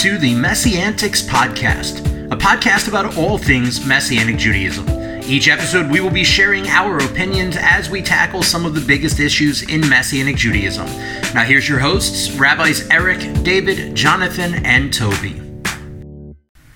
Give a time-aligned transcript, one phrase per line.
[0.00, 1.98] to the Messiantics Podcast,
[2.32, 4.88] a podcast about all things Messianic Judaism.
[5.24, 9.20] Each episode, we will be sharing our opinions as we tackle some of the biggest
[9.20, 10.86] issues in Messianic Judaism.
[11.34, 15.49] Now, here's your hosts, Rabbis Eric, David, Jonathan, and Toby.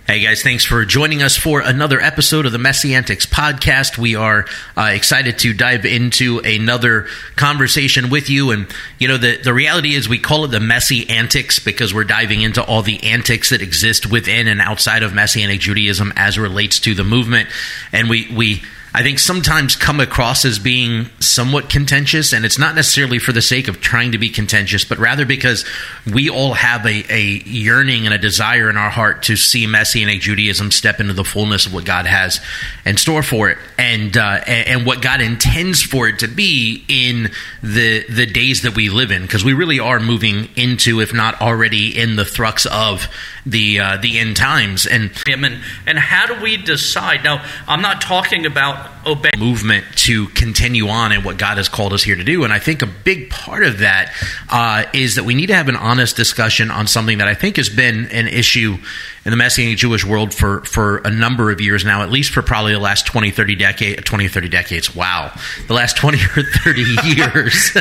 [0.07, 3.97] Hey guys, thanks for joining us for another episode of the Messiantics podcast.
[3.97, 4.45] We are
[4.77, 8.51] uh, excited to dive into another conversation with you.
[8.51, 8.67] And,
[8.99, 12.43] you know, the, the reality is we call it the Messy Antics because we're diving
[12.43, 16.93] into all the antics that exist within and outside of Messianic Judaism as relates to
[16.93, 17.49] the movement.
[17.91, 18.63] And we, we,
[18.97, 23.43] I think sometimes come across as being somewhat contentious, and it's not necessarily for the
[23.43, 25.65] sake of trying to be contentious, but rather because
[26.07, 30.21] we all have a, a yearning and a desire in our heart to see Messianic
[30.21, 32.41] Judaism step into the fullness of what God has
[32.87, 37.33] in store for it, and uh, and what God intends for it to be in
[37.65, 41.41] the the days that we live in, because we really are moving into, if not
[41.41, 43.09] already in the thrux of
[43.45, 47.25] the uh, the end times, and and and how do we decide?
[47.25, 51.93] Now, I'm not talking about obey movement to continue on in what God has called
[51.93, 52.45] us here to do.
[52.45, 54.13] And I think a big part of that
[54.51, 57.57] uh, is that we need to have an honest discussion on something that I think
[57.57, 58.79] has been an issue
[59.25, 62.43] in the Messianic Jewish world for, for a number of years now, at least for
[62.43, 64.95] probably the last 20, 30 decades, 20, 30 decades.
[64.95, 65.33] Wow.
[65.67, 67.73] The last 20 or 30 years.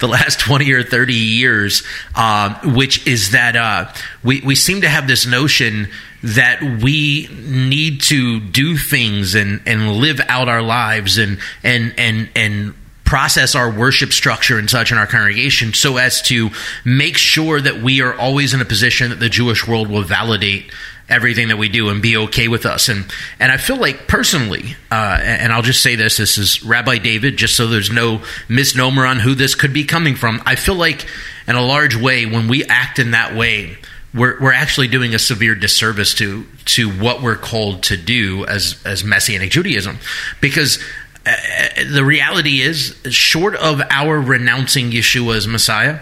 [0.00, 1.82] the last 20 or 30 years,
[2.14, 3.92] uh, which is that uh,
[4.24, 5.88] we, we seem to have this notion
[6.26, 12.28] that we need to do things and, and live out our lives and and and
[12.34, 12.74] and
[13.04, 16.50] process our worship structure and such in our congregation so as to
[16.84, 20.72] make sure that we are always in a position that the Jewish world will validate
[21.08, 22.88] everything that we do and be okay with us.
[22.88, 23.06] And
[23.38, 27.36] and I feel like personally, uh, and I'll just say this: this is Rabbi David,
[27.36, 30.42] just so there's no misnomer on who this could be coming from.
[30.44, 31.06] I feel like,
[31.46, 33.78] in a large way, when we act in that way,
[34.16, 38.80] we're, we're actually doing a severe disservice to to what we're called to do as
[38.84, 39.98] as Messianic Judaism,
[40.40, 40.78] because
[41.26, 41.32] uh,
[41.92, 46.00] the reality is, short of our renouncing Yeshua as Messiah,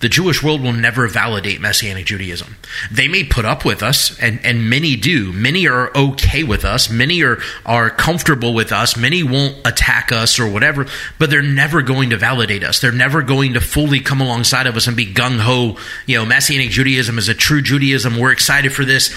[0.00, 2.56] the Jewish world will never validate Messianic Judaism.
[2.90, 5.32] They may put up with us, and, and many do.
[5.32, 6.88] Many are okay with us.
[6.88, 8.96] Many are, are comfortable with us.
[8.96, 10.86] Many won't attack us or whatever,
[11.18, 12.80] but they're never going to validate us.
[12.80, 15.76] They're never going to fully come alongside of us and be gung ho.
[16.06, 18.18] You know, Messianic Judaism is a true Judaism.
[18.18, 19.14] We're excited for this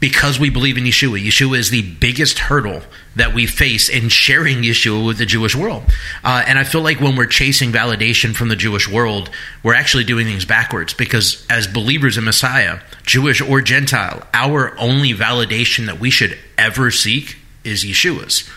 [0.00, 1.22] because we believe in Yeshua.
[1.22, 2.82] Yeshua is the biggest hurdle
[3.16, 5.82] that we face in sharing Yeshua with the Jewish world.
[6.24, 9.28] Uh, and I feel like when we're chasing validation from the Jewish world,
[9.62, 15.12] we're actually doing things backwards because as believers in Messiah, Jewish or Gentile, our only
[15.12, 18.48] validation that we should ever seek is Yeshua's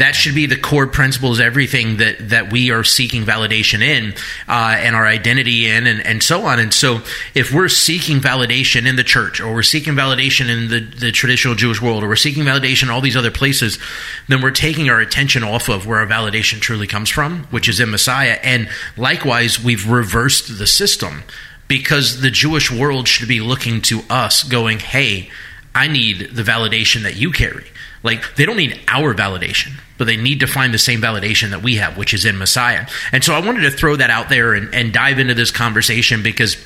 [0.00, 4.14] that should be the core principles everything that that we are seeking validation in
[4.48, 6.58] uh, and our identity in and, and so on.
[6.58, 7.02] And so
[7.34, 11.54] if we're seeking validation in the church or we're seeking validation in the, the traditional
[11.54, 13.78] jewish world or we're seeking validation in all these other places
[14.26, 17.78] then we're taking our attention off of where our validation truly comes from which is
[17.78, 18.38] in messiah.
[18.42, 21.24] And likewise we've reversed the system
[21.68, 25.28] because the jewish world should be looking to us going hey
[25.74, 27.66] i need the validation that you carry.
[28.02, 31.62] Like they don't need our validation but they need to find the same validation that
[31.62, 32.86] we have, which is in Messiah.
[33.12, 36.22] And so I wanted to throw that out there and, and dive into this conversation
[36.22, 36.56] because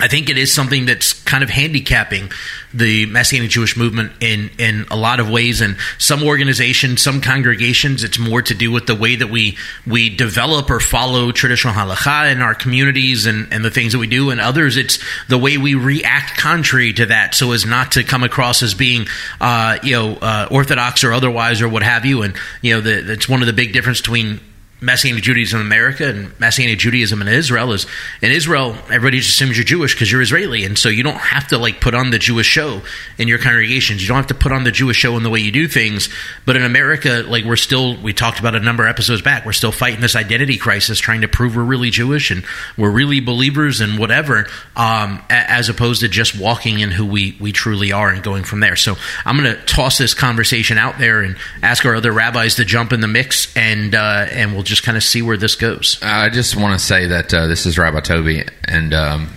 [0.00, 2.32] I think it is something that's kind of handicapping
[2.72, 5.60] the Messianic Jewish movement in in a lot of ways.
[5.60, 9.56] And some organizations, some congregations, it's more to do with the way that we
[9.86, 14.08] we develop or follow traditional halacha in our communities and, and the things that we
[14.08, 14.30] do.
[14.30, 18.24] And others, it's the way we react contrary to that, so as not to come
[18.24, 19.06] across as being,
[19.40, 22.22] uh, you know, uh, orthodox or otherwise or what have you.
[22.22, 24.40] And you know, the, that's one of the big difference between
[24.84, 27.86] Messianic Judaism in America and Messianic Judaism in Israel is
[28.22, 30.64] in Israel everybody just assumes you're Jewish because you're Israeli.
[30.64, 32.82] And so you don't have to like put on the Jewish show
[33.18, 34.02] in your congregations.
[34.02, 36.08] You don't have to put on the Jewish show in the way you do things.
[36.44, 39.52] But in America like we're still we talked about a number of episodes back we're
[39.52, 42.44] still fighting this identity crisis trying to prove we're really Jewish and
[42.76, 47.52] we're really believers and whatever um, as opposed to just walking in who we we
[47.52, 48.76] truly are and going from there.
[48.76, 52.64] So I'm going to toss this conversation out there and ask our other rabbis to
[52.64, 55.54] jump in the mix and uh, and we'll just just kind of see where this
[55.54, 56.00] goes.
[56.02, 59.28] I just want to say that uh, this is Rabbi Toby, and um,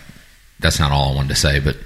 [0.60, 1.78] that's not all I wanted to say, but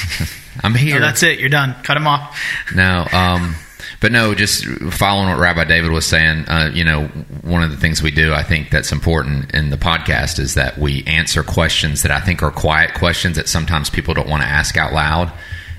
[0.62, 1.00] I'm here.
[1.00, 1.40] No, that's it.
[1.40, 1.74] You're done.
[1.82, 2.38] Cut him off.
[2.74, 3.54] No, um,
[4.02, 6.46] but no, just following what Rabbi David was saying.
[6.46, 7.06] Uh, you know,
[7.40, 10.76] one of the things we do, I think that's important in the podcast is that
[10.76, 14.48] we answer questions that I think are quiet questions that sometimes people don't want to
[14.48, 15.32] ask out loud.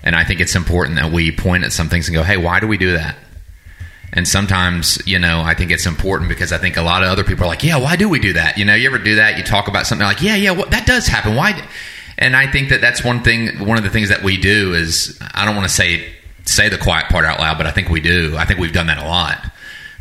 [0.03, 2.59] And I think it's important that we point at some things and go, "Hey, why
[2.59, 3.15] do we do that?"
[4.13, 7.23] And sometimes, you know, I think it's important because I think a lot of other
[7.23, 8.57] people are like, yeah, why do we do that?
[8.57, 9.37] You know, you ever do that?
[9.37, 11.35] You talk about something like, yeah, yeah, that does happen.
[11.35, 11.65] Why?
[12.21, 13.65] and I think that that's one thing.
[13.65, 16.07] One of the things that we do is I don't want to say
[16.45, 18.35] say the quiet part out loud, but I think we do.
[18.37, 19.43] I think we've done that a lot.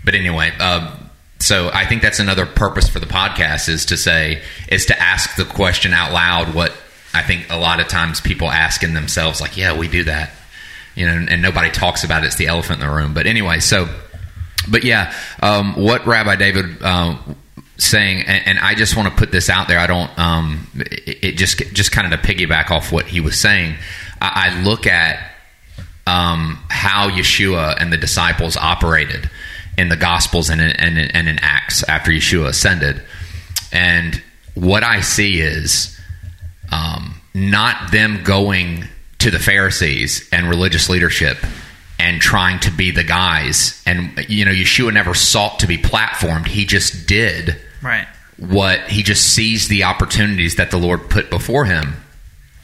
[0.05, 0.97] But anyway, uh,
[1.39, 5.37] so I think that's another purpose for the podcast is to say is to ask
[5.37, 6.55] the question out loud.
[6.55, 6.75] What
[7.15, 10.31] I think a lot of times people ask in themselves, like, "Yeah, we do that,"
[11.01, 12.27] you know, and, and nobody talks about it.
[12.27, 13.15] It's the elephant in the room.
[13.15, 13.89] But anyway, so
[14.69, 17.17] but yeah, um, what Rabbi David uh,
[17.79, 19.79] saying, and, and, I just want to put this out there.
[19.79, 20.19] I don't.
[20.19, 23.77] Um, it, it, just just kind of to piggyback off what he was saying.
[24.21, 25.19] I, I look at
[26.07, 29.31] um, how Yeshua and the disciples operated
[29.79, 33.01] in the Gospels and in, and, and in Acts after Yeshua ascended,
[33.73, 34.23] and
[34.55, 35.99] what I see is
[36.71, 38.85] um, not them going
[39.21, 41.39] to the Pharisees and religious leadership
[41.99, 43.83] and trying to be the guys.
[43.87, 46.47] And you know, Yeshua never sought to be platformed.
[46.47, 48.07] He just did right
[48.39, 51.95] what he just seized the opportunities that the Lord put before him.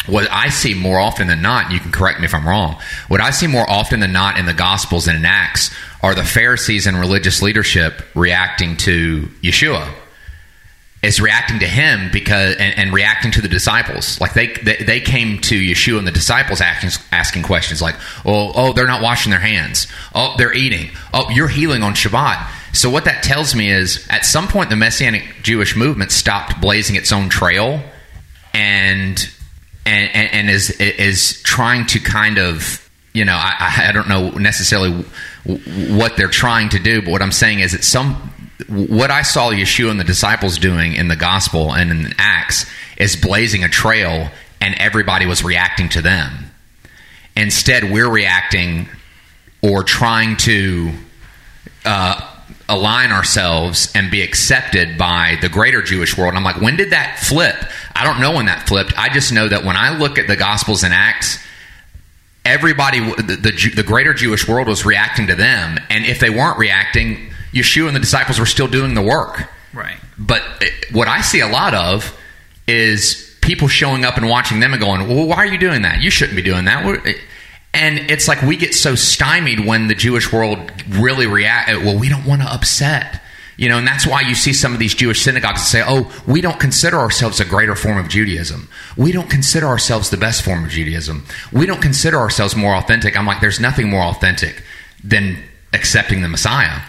[0.07, 2.81] What I see more often than not, you can correct me if I'm wrong.
[3.09, 5.71] What I see more often than not in the Gospels and in Acts
[6.03, 9.93] are the Pharisees and religious leadership reacting to Yeshua
[11.07, 14.21] is reacting to him because and, and, reacting to the disciples.
[14.21, 17.95] Like they, they, they came to Yeshua and the disciples asking asking questions like,
[18.25, 19.87] "Oh, oh, they're not washing their hands.
[20.15, 20.91] Oh, they're eating.
[21.15, 24.77] Oh, you're healing on Shabbat." So what that tells me is, at some point, the
[24.77, 27.81] Messianic Jewish movement stopped blazing its own trail,
[28.53, 29.31] and
[29.87, 34.31] and and, and is is trying to kind of you know I, I don't know
[34.31, 35.05] necessarily
[35.45, 38.33] what they're trying to do, but what I'm saying is at some
[38.69, 42.67] what I saw Yeshua and the disciples doing in the gospel and in Acts
[42.97, 44.31] is blazing a trail,
[44.61, 46.51] and everybody was reacting to them.
[47.37, 48.89] Instead, we're reacting
[49.63, 50.91] or trying to
[51.85, 52.35] uh,
[52.69, 56.31] align ourselves and be accepted by the greater Jewish world.
[56.31, 57.57] And I'm like, when did that flip?
[57.95, 58.99] I don't know when that flipped.
[58.99, 61.39] I just know that when I look at the Gospels and Acts,
[62.45, 65.79] everybody, the, the, the greater Jewish world was reacting to them.
[65.91, 69.49] And if they weren't reacting, Yeshua and the disciples were still doing the work.
[69.73, 69.97] Right.
[70.19, 70.43] But
[70.93, 72.17] what I see a lot of
[72.69, 76.01] is people showing up and watching them and going, "Well, why are you doing that?
[76.01, 76.85] You shouldn't be doing that."
[77.75, 81.69] And it's like we get so stymied when the Jewish world really react.
[81.85, 83.23] Well, we don't want to upset.
[83.59, 86.41] You know, and that's why you see some of these Jewish synagogues say, "Oh, we
[86.41, 88.69] don't consider ourselves a greater form of Judaism.
[88.97, 91.25] We don't consider ourselves the best form of Judaism.
[91.53, 94.63] We don't consider ourselves more authentic." I'm like, "There's nothing more authentic
[95.03, 95.39] than
[95.73, 96.81] accepting the Messiah."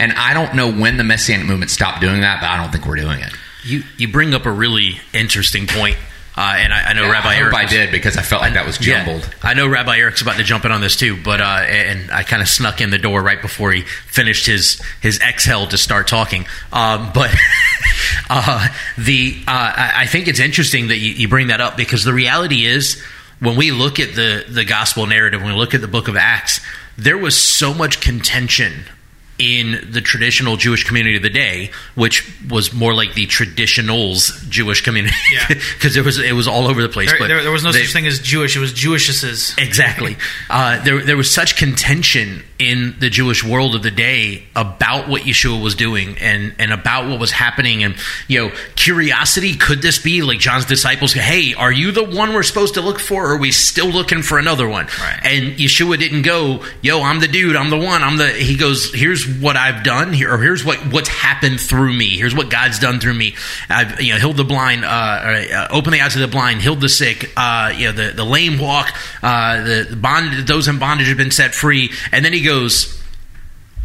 [0.00, 2.86] And I don't know when the Messianic movement stopped doing that, but I don't think
[2.86, 3.34] we're doing it.
[3.62, 5.98] You you bring up a really interesting point.
[6.38, 7.54] Uh, and I, I know yeah, Rabbi I Eric.
[7.54, 9.20] I did because I felt like that was jumbled.
[9.20, 12.10] Yeah, I know Rabbi Eric's about to jump in on this too, but uh, and
[12.10, 15.76] I kind of snuck in the door right before he finished his his exhale to
[15.76, 16.46] start talking.
[16.72, 17.34] Um, but
[18.30, 22.14] uh, the uh, I think it's interesting that you, you bring that up because the
[22.14, 23.02] reality is
[23.40, 26.16] when we look at the the gospel narrative, when we look at the book of
[26.16, 26.60] Acts,
[26.96, 28.84] there was so much contention
[29.40, 34.82] in the traditional Jewish community of the day, which was more like the traditionals Jewish
[34.82, 35.16] community,
[35.48, 36.02] because yeah.
[36.02, 37.08] it was it was all over the place.
[37.10, 39.56] There, but there, there was no they, such thing as Jewish; it was Jewishes.
[39.58, 40.16] Exactly.
[40.48, 45.22] Uh, there there was such contention in the Jewish world of the day about what
[45.22, 47.94] Yeshua was doing and and about what was happening, and
[48.28, 49.56] you know, curiosity.
[49.56, 51.12] Could this be like John's disciples?
[51.12, 53.26] Hey, are you the one we're supposed to look for?
[53.26, 54.86] Or are we still looking for another one?
[55.00, 55.20] Right.
[55.22, 57.56] And Yeshua didn't go, "Yo, I'm the dude.
[57.56, 58.02] I'm the one.
[58.02, 61.92] I'm the." He goes, "Here's." What I've done here, or here's what what's happened through
[61.92, 62.16] me.
[62.16, 63.34] Here's what God's done through me.
[63.68, 66.80] I've you know healed the blind, uh, uh, opened the eyes of the blind, healed
[66.80, 67.30] the sick.
[67.36, 68.92] Uh, you know the the lame walk.
[69.22, 71.90] Uh, the, the bond those in bondage have been set free.
[72.12, 73.02] And then he goes,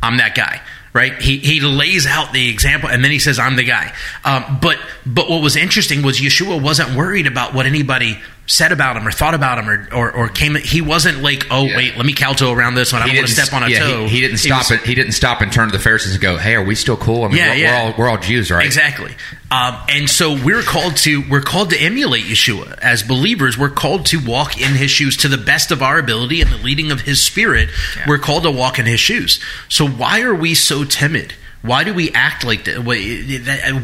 [0.02, 0.62] "I'm that guy."
[0.96, 1.22] right?
[1.22, 3.94] He, he lays out the example and then he says, I'm the guy.
[4.24, 8.96] Um, but, but what was interesting was Yeshua wasn't worried about what anybody said about
[8.96, 11.78] him or thought about him or, or, or came he wasn't like oh yeah.
[11.78, 13.02] wait let me kowtow around this one.
[13.02, 14.04] I don't want to step on a yeah, toe.
[14.04, 16.38] he, he didn't stop it he didn't stop and turn to the Pharisees and go
[16.38, 17.24] hey are we still cool?
[17.24, 17.72] I mean yeah, we're, yeah.
[17.72, 18.66] we're all we're all Jews right?
[18.66, 19.12] Exactly.
[19.50, 22.78] Um, and so we're called to we're called to emulate Yeshua.
[22.80, 25.18] As believers we're called to walk in his shoes.
[25.18, 27.70] To the best of our ability and the leading of his spirit
[28.08, 29.40] we're called to walk in his shoes.
[29.70, 31.34] So why are we so timid?
[31.64, 32.84] Why do we act like that?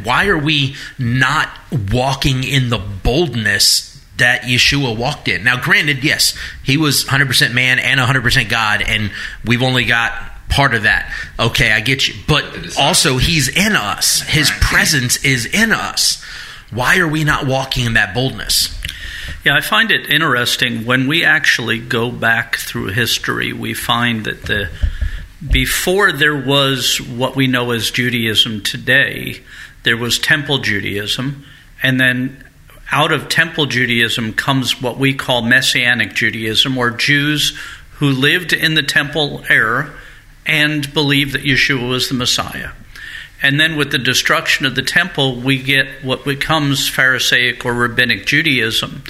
[0.03, 1.49] Why are we not
[1.91, 3.90] walking in the boldness
[4.21, 5.43] that Yeshua walked in.
[5.43, 9.11] Now, granted, yes, he was 100% man and 100% God, and
[9.45, 10.13] we've only got
[10.49, 11.13] part of that.
[11.39, 12.13] Okay, I get you.
[12.27, 16.23] But also, he's in us, his presence is in us.
[16.71, 18.77] Why are we not walking in that boldness?
[19.43, 24.43] Yeah, I find it interesting when we actually go back through history, we find that
[24.43, 24.69] the
[25.49, 29.41] before there was what we know as Judaism today,
[29.83, 31.43] there was temple Judaism,
[31.81, 32.45] and then
[32.91, 37.57] out of temple Judaism comes what we call Messianic Judaism, or Jews
[37.95, 39.93] who lived in the temple era
[40.45, 42.71] and believed that Yeshua was the Messiah.
[43.43, 48.25] And then with the destruction of the temple, we get what becomes Pharisaic or rabbinic
[48.25, 49.03] Judaism.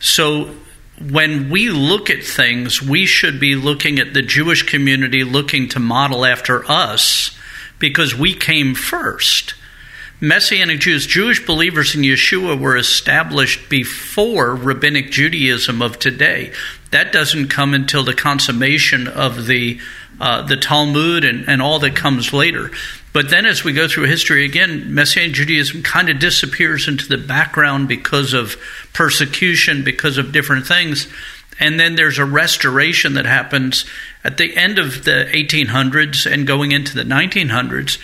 [0.00, 0.54] So
[1.00, 5.80] when we look at things, we should be looking at the Jewish community looking to
[5.80, 7.36] model after us
[7.78, 9.54] because we came first.
[10.20, 16.52] Messianic Jews, Jewish believers in Yeshua were established before rabbinic Judaism of today.
[16.90, 19.80] That doesn't come until the consummation of the
[20.20, 22.70] uh, the Talmud and, and all that comes later.
[23.12, 27.18] But then, as we go through history again, Messianic Judaism kind of disappears into the
[27.18, 28.56] background because of
[28.92, 31.08] persecution, because of different things.
[31.60, 33.84] And then there's a restoration that happens
[34.24, 37.98] at the end of the 1800s and going into the 1900s.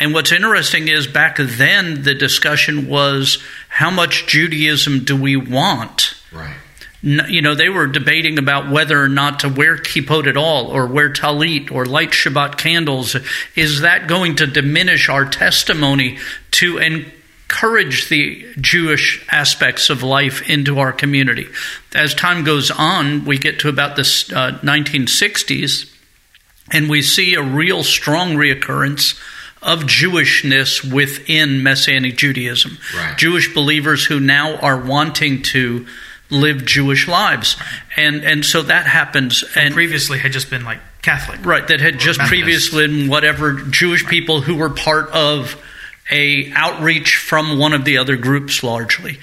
[0.00, 6.14] And what's interesting is back then the discussion was how much Judaism do we want?
[6.32, 6.56] Right.
[7.02, 10.86] You know, they were debating about whether or not to wear kippot at all, or
[10.86, 13.14] wear talit, or light Shabbat candles.
[13.54, 16.18] Is that going to diminish our testimony
[16.52, 16.78] to
[17.48, 21.46] encourage the Jewish aspects of life into our community?
[21.94, 25.92] As time goes on, we get to about the uh, 1960s,
[26.72, 29.18] and we see a real strong reoccurrence
[29.62, 32.78] of Jewishness within Messianic Judaism.
[32.94, 33.16] Right.
[33.16, 35.86] Jewish believers who now are wanting to
[36.30, 37.56] live Jewish lives.
[37.96, 41.44] And and so that happens and previously had just been like Catholic.
[41.46, 42.28] Right, that had just Methodist.
[42.28, 45.56] previously been whatever Jewish people who were part of
[46.10, 49.18] a outreach from one of the other groups largely.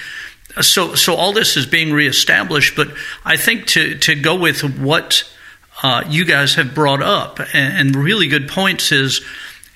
[0.62, 2.90] So so all this is being reestablished, but
[3.26, 5.24] I think to to go with what
[5.82, 9.22] uh, you guys have brought up and, and really good points is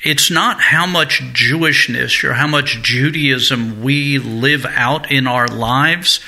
[0.04, 6.20] it's not how much Jewishness or how much Judaism we live out in our lives,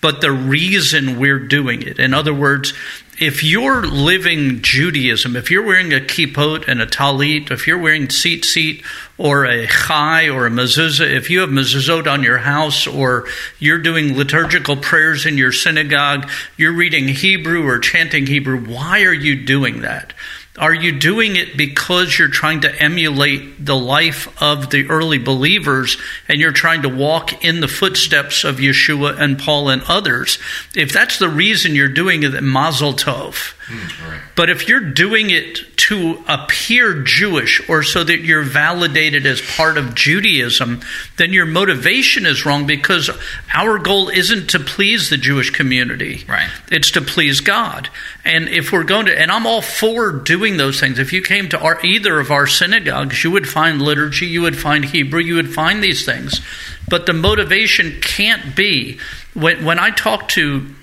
[0.00, 2.00] but the reason we're doing it.
[2.00, 2.74] In other words,
[3.22, 8.08] if you're living Judaism, if you're wearing a kippot and a talit, if you're wearing
[8.08, 8.84] tzitzit
[9.16, 13.28] or a chai or a mezuzah, if you have mezuzot on your house or
[13.60, 19.14] you're doing liturgical prayers in your synagogue, you're reading Hebrew or chanting Hebrew, why are
[19.14, 20.14] you doing that?
[20.58, 25.96] Are you doing it because you're trying to emulate the life of the early believers
[26.28, 30.38] and you're trying to walk in the footsteps of Yeshua and Paul and others?
[30.74, 33.54] If that's the reason you're doing it, mazel tov.
[33.72, 34.20] Hmm, right.
[34.36, 39.78] But if you're doing it to appear Jewish or so that you're validated as part
[39.78, 40.80] of Judaism,
[41.16, 43.10] then your motivation is wrong because
[43.54, 46.24] our goal isn't to please the Jewish community.
[46.28, 46.50] Right.
[46.70, 47.88] It's to please God.
[48.26, 50.98] And if we're going to, and I'm all for doing those things.
[50.98, 54.58] If you came to our, either of our synagogues, you would find liturgy, you would
[54.58, 56.42] find Hebrew, you would find these things.
[56.88, 58.98] But the motivation can't be,
[59.32, 60.74] when, when I talk to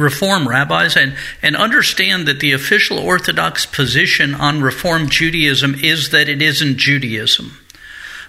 [0.00, 6.28] Reform rabbis and, and understand that the official Orthodox position on Reform Judaism is that
[6.28, 7.58] it isn't Judaism.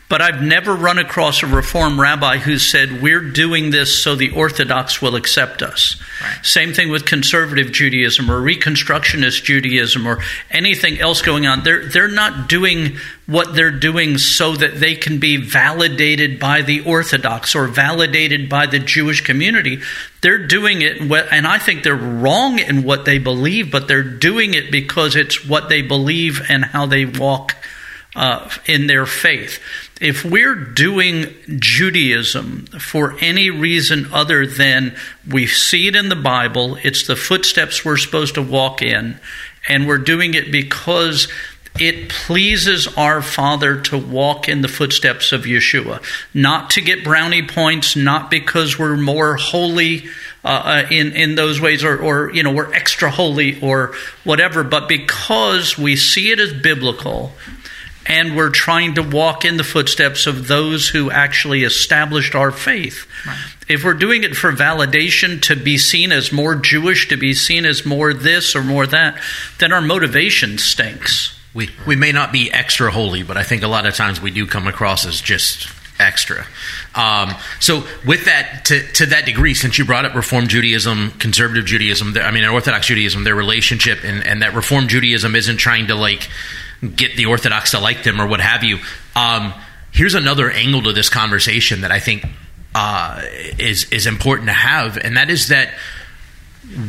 [0.10, 4.32] But I've never run across a Reform rabbi who said, We're doing this so the
[4.32, 6.02] Orthodox will accept us.
[6.20, 6.44] Right.
[6.44, 10.18] Same thing with conservative Judaism or Reconstructionist Judaism or
[10.50, 11.64] anything else going on.
[11.64, 12.98] They're, they're not doing
[13.28, 18.66] what they're doing so that they can be validated by the Orthodox or validated by
[18.66, 19.80] the Jewish community.
[20.22, 24.56] They're doing it, and I think they're wrong in what they believe, but they're doing
[24.56, 27.56] it because it's what they believe and how they walk
[28.16, 29.60] uh, in their faith.
[30.00, 34.96] If we're doing Judaism for any reason other than
[35.30, 39.20] we see it in the Bible, it's the footsteps we're supposed to walk in,
[39.68, 41.28] and we're doing it because
[41.78, 46.02] it pleases our Father to walk in the footsteps of Yeshua,
[46.34, 50.06] not to get brownie points, not because we're more holy
[50.44, 54.64] uh, uh, in in those ways, or, or you know we're extra holy or whatever,
[54.64, 57.34] but because we see it as biblical,
[58.10, 63.08] and we're trying to walk in the footsteps of those who actually established our faith.
[63.26, 63.38] Right.
[63.70, 67.66] If we're doing it for validation, to be seen as more Jewish, to be seen
[67.66, 69.22] as more this or more that,
[69.60, 71.40] then our motivation stinks.
[71.54, 74.32] We we may not be extra holy, but I think a lot of times we
[74.32, 76.48] do come across as just extra.
[76.96, 81.66] Um, so, with that, to, to that degree, since you brought up Reform Judaism, Conservative
[81.66, 85.96] Judaism, I mean, Orthodox Judaism, their relationship, and, and that Reform Judaism isn't trying to
[85.96, 86.30] like
[86.96, 88.78] get the Orthodox to like them or what have you.
[89.16, 89.54] Um,
[89.92, 92.26] here's another angle to this conversation that I think
[92.76, 93.22] uh,
[93.58, 95.74] is is important to have, and that is that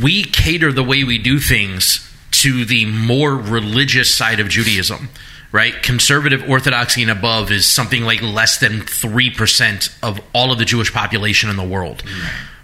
[0.02, 5.08] we cater the way we do things to the more religious side of Judaism.
[5.52, 5.82] right?
[5.82, 10.92] Conservative orthodoxy and above is something like less than 3% of all of the Jewish
[10.92, 12.04] population in the world,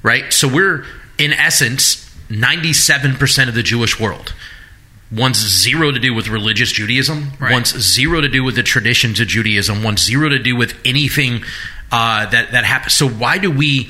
[0.04, 0.32] right?
[0.32, 0.84] So we're,
[1.18, 4.34] in essence, 97% of the Jewish world.
[5.12, 7.52] Wants zero to do with religious Judaism, Right.
[7.52, 11.44] wants zero to do with the traditions of Judaism, wants zero to do with anything
[11.92, 12.94] uh, that, that happens.
[12.94, 13.88] So why do we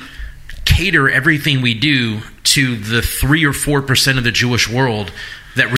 [0.65, 5.11] cater everything we do to the 3 or 4% of the Jewish world
[5.55, 5.75] that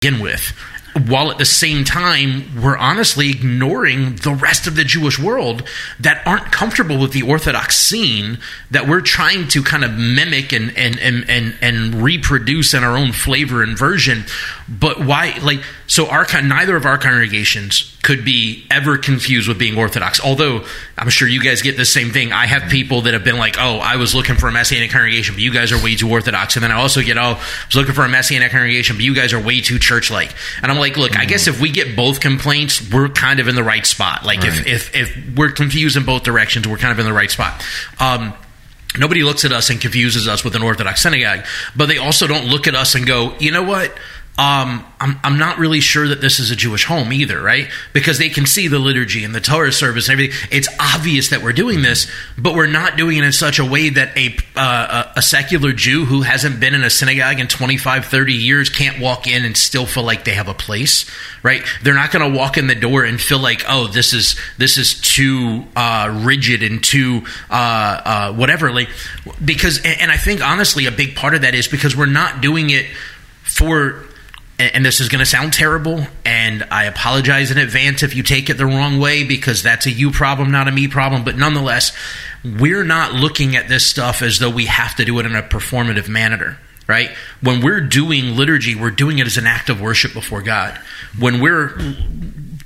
[0.00, 0.52] begin with
[0.94, 5.66] while at the same time we're honestly ignoring the rest of the Jewish world
[5.98, 8.38] that aren't comfortable with the Orthodox scene
[8.70, 12.96] that we're trying to kind of mimic and and and and, and reproduce in our
[12.96, 14.24] own flavor and version.
[14.68, 19.76] But why like so our neither of our congregations could be ever confused with being
[19.76, 20.20] Orthodox.
[20.20, 20.64] Although
[20.96, 22.32] I'm sure you guys get the same thing.
[22.32, 25.34] I have people that have been like, "Oh, I was looking for a Messianic congregation,
[25.34, 27.74] but you guys are way too Orthodox." And then I also get, "Oh, I was
[27.74, 30.30] looking for a Messianic congregation, but you guys are way too church-like."
[30.62, 33.56] And I'm like, "Look, I guess if we get both complaints, we're kind of in
[33.56, 34.24] the right spot.
[34.24, 34.52] Like Right.
[34.60, 37.64] if if if we're confused in both directions, we're kind of in the right spot."
[37.98, 38.34] Um,
[38.96, 41.40] Nobody looks at us and confuses us with an Orthodox synagogue,
[41.74, 43.92] but they also don't look at us and go, you know what?
[44.36, 47.68] Um, I'm, I'm not really sure that this is a Jewish home either, right?
[47.92, 50.48] Because they can see the liturgy and the Torah service and everything.
[50.50, 53.90] It's obvious that we're doing this, but we're not doing it in such a way
[53.90, 58.32] that a, uh, a secular Jew who hasn't been in a synagogue in 25, 30
[58.32, 61.08] years can't walk in and still feel like they have a place,
[61.44, 61.62] right?
[61.82, 64.78] They're not going to walk in the door and feel like, oh, this is this
[64.78, 68.72] is too uh, rigid and too uh, uh, whatever.
[68.72, 68.88] Like
[69.44, 72.70] because, and I think honestly, a big part of that is because we're not doing
[72.70, 72.86] it
[73.44, 74.02] for.
[74.58, 78.22] And and this is going to sound terrible, and I apologize in advance if you
[78.22, 81.24] take it the wrong way because that's a you problem, not a me problem.
[81.24, 81.96] But nonetheless,
[82.44, 85.42] we're not looking at this stuff as though we have to do it in a
[85.42, 87.10] performative manner right?
[87.40, 90.78] When we're doing liturgy, we're doing it as an act of worship before God.
[91.18, 91.78] When we're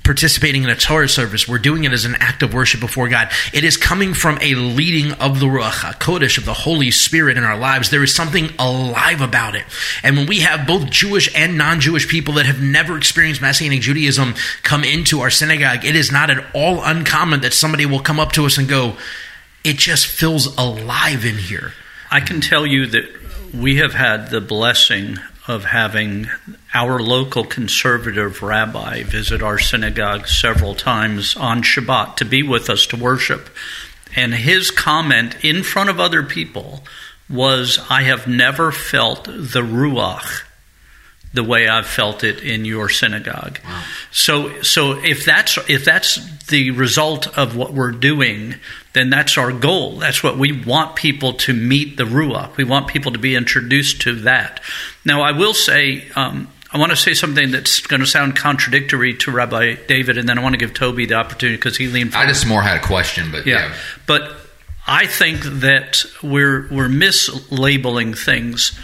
[0.09, 3.29] participating in a Torah service, we're doing it as an act of worship before God.
[3.53, 7.43] It is coming from a leading of the Ruach HaKodesh, of the Holy Spirit in
[7.43, 7.91] our lives.
[7.91, 9.65] There is something alive about it.
[10.01, 14.33] And when we have both Jewish and non-Jewish people that have never experienced Messianic Judaism
[14.63, 18.31] come into our synagogue, it is not at all uncommon that somebody will come up
[18.31, 18.97] to us and go,
[19.63, 21.73] it just feels alive in here.
[22.09, 23.05] I can tell you that
[23.53, 26.27] we have had the blessing of having
[26.73, 32.85] our local conservative rabbi visit our synagogue several times on Shabbat to be with us
[32.87, 33.49] to worship.
[34.15, 36.83] And his comment in front of other people
[37.29, 40.43] was, I have never felt the Ruach
[41.33, 43.59] the way I've felt it in your synagogue.
[44.11, 48.55] So so if that's if that's the result of what we're doing,
[48.93, 49.97] then that's our goal.
[49.99, 52.57] That's what we want people to meet the ruach.
[52.57, 54.61] We want people to be introduced to that.
[55.05, 59.15] Now I will say um, I want to say something that's going to sound contradictory
[59.17, 62.13] to Rabbi David, and then I want to give Toby the opportunity because he leaned.
[62.15, 63.67] I just more had a question, but Yeah.
[63.69, 63.75] yeah.
[64.05, 64.35] But
[64.87, 68.77] I think that we're we're mislabeling things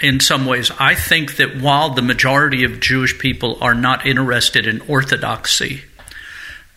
[0.00, 0.70] in some ways.
[0.78, 5.82] I think that while the majority of Jewish people are not interested in orthodoxy,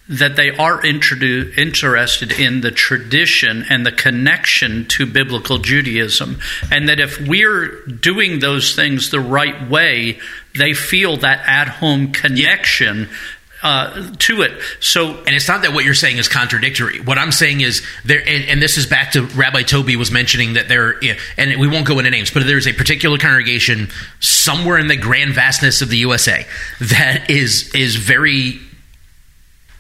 [0.10, 6.40] that they are interested in the tradition and the connection to biblical Judaism.
[6.72, 10.20] And that if we're doing those things the right way,
[10.56, 13.10] they feel that at home connection
[13.64, 14.52] uh, to it.
[14.82, 17.00] So and it's not that what you're saying is contradictory.
[17.00, 20.54] What I'm saying is there, and, and this is back to Rabbi Toby was mentioning
[20.54, 21.00] that there,
[21.38, 23.88] and we won't go into names, but there is a particular congregation
[24.20, 26.46] somewhere in the grand vastness of the USA
[26.82, 28.60] that is is very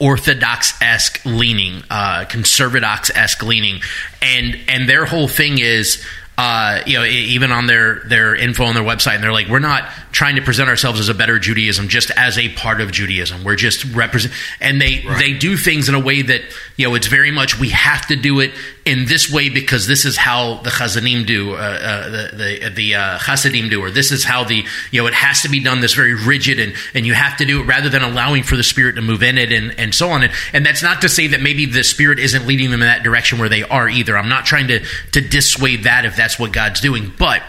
[0.03, 3.81] orthodox esque leaning, uh, conservadox esque leaning,
[4.21, 6.05] and and their whole thing is.
[6.35, 9.59] Uh, you know, even on their their info on their website, and they're like, we're
[9.59, 13.43] not trying to present ourselves as a better Judaism, just as a part of Judaism.
[13.43, 16.41] We're just represent, and they they do things in a way that
[16.75, 18.51] you know it's very much we have to do it
[18.85, 22.95] in this way because this is how the Chazanim do, uh, uh, the the, the
[22.95, 25.81] uh, Hasidim do, or this is how the you know it has to be done
[25.81, 28.63] this very rigid, and and you have to do it rather than allowing for the
[28.63, 30.23] Spirit to move in it, and and so on.
[30.23, 33.03] And, and that's not to say that maybe the Spirit isn't leading them in that
[33.03, 34.17] direction where they are either.
[34.17, 34.79] I'm not trying to
[35.11, 37.43] to dissuade that if that's what God's doing, but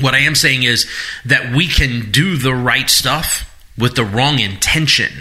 [0.00, 0.90] what I am saying is
[1.24, 5.12] that we can do the right stuff with the wrong intention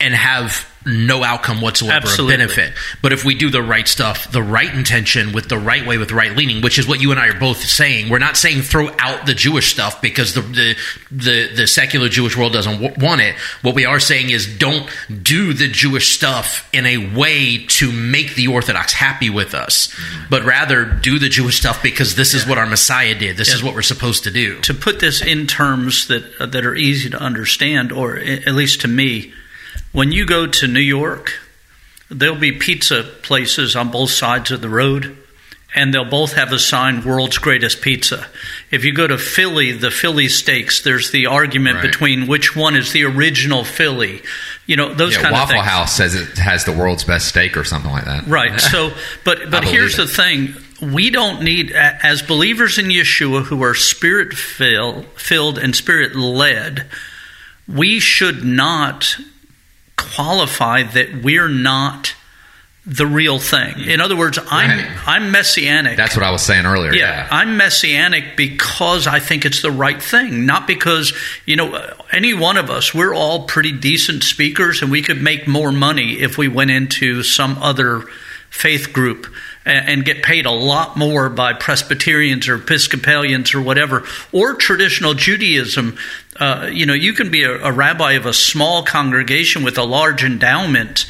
[0.00, 2.42] and have no outcome whatsoever Absolutely.
[2.42, 2.72] of benefit.
[3.02, 6.10] But if we do the right stuff, the right intention, with the right way, with
[6.10, 8.88] right leaning, which is what you and I are both saying, we're not saying throw
[8.98, 10.76] out the Jewish stuff because the the
[11.10, 13.34] the, the secular Jewish world doesn't w- want it.
[13.60, 14.88] What we are saying is don't
[15.22, 19.94] do the Jewish stuff in a way to make the Orthodox happy with us,
[20.30, 23.36] but rather do the Jewish stuff because this is what our Messiah did.
[23.36, 24.58] This is what we're supposed to do.
[24.62, 28.80] to put this in terms that uh, that are easy to understand, or at least
[28.80, 29.34] to me,
[29.92, 31.32] when you go to New York,
[32.10, 35.16] there'll be pizza places on both sides of the road,
[35.74, 38.26] and they'll both have a sign "World's Greatest Pizza."
[38.70, 41.82] If you go to Philly, the Philly steaks, there's the argument Right.
[41.82, 44.22] between which one is the original Philly.
[44.66, 45.62] You know those Yeah, kind of Waffle.
[45.62, 48.26] House says it has the world's best steak or something like that.
[48.26, 48.60] Right.
[48.60, 48.92] So,
[49.24, 49.98] but but here's it.
[49.98, 55.74] the thing: we don't need, as believers in Yeshua who are spirit fill, filled and
[55.76, 56.86] spirit led,
[57.68, 59.16] we should not
[60.00, 62.14] qualify that we're not
[62.86, 63.78] the real thing.
[63.80, 64.90] In other words, I'm Right.
[65.06, 65.96] I'm messianic.
[65.96, 66.94] That's what I was saying earlier.
[66.94, 71.12] Yeah, I'm messianic because I think it's the right thing, not because,
[71.44, 75.46] you know, any one of us, we're all pretty decent speakers and we could make
[75.46, 78.02] more money if we went into some other
[78.48, 79.26] faith group
[79.66, 85.12] and, and get paid a lot more by Presbyterians or Episcopalians or whatever, or traditional
[85.14, 85.98] Judaism.
[86.40, 89.84] Uh, you know, you can be a, a rabbi of a small congregation with a
[89.84, 91.04] large endowment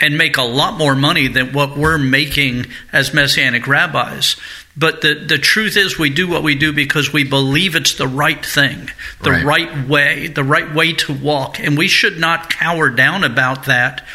[0.00, 4.36] and make a lot more money than what we're making as messianic rabbis.
[4.76, 8.08] But the, the truth is, we do what we do because we believe it's the
[8.08, 8.88] right thing,
[9.22, 9.44] the Right.
[9.44, 11.60] right, way, the right way to walk.
[11.60, 14.06] And we should not cower down about that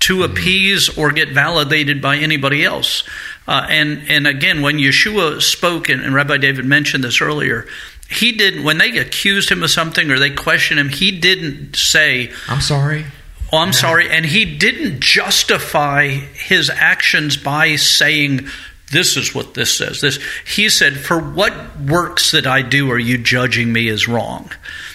[0.00, 3.04] to appease or get validated by anybody else.
[3.46, 7.66] Uh, and, and again, when Yeshua spoke, and, and Rabbi David mentioned this earlier,
[8.08, 12.32] he didn't, when they accused him of something or they questioned him, he didn't say,
[12.48, 13.04] I'm sorry.
[13.52, 14.10] Oh, I'm sorry.
[14.10, 18.48] And he didn't justify his actions by saying,
[18.90, 20.00] This is what this says.
[20.00, 24.50] This he said, For what works that I do are you judging me as wrong?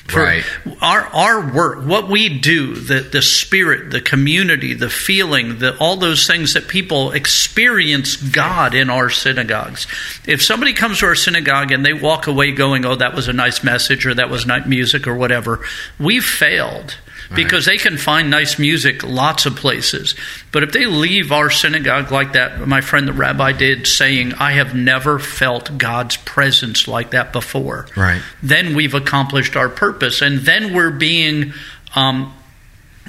[0.09, 0.43] For Right.
[0.81, 5.97] our our work, what we do, the the spirit, the community, the feeling, the all
[5.97, 9.87] those things that people experience God in our synagogues.
[10.25, 13.33] If somebody comes to our synagogue and they walk away going, "Oh, that was a
[13.33, 15.61] nice message," or "That was nice music," or whatever,
[15.99, 16.95] we've failed
[17.35, 20.15] because they can find nice music lots of places.
[20.51, 24.53] But if they leave our synagogue like that, my friend the rabbi did, saying, I
[24.53, 28.21] have never felt God's presence like that before, Right.
[28.41, 30.21] then we've accomplished our purpose.
[30.21, 31.53] And then we're being
[31.95, 32.33] um,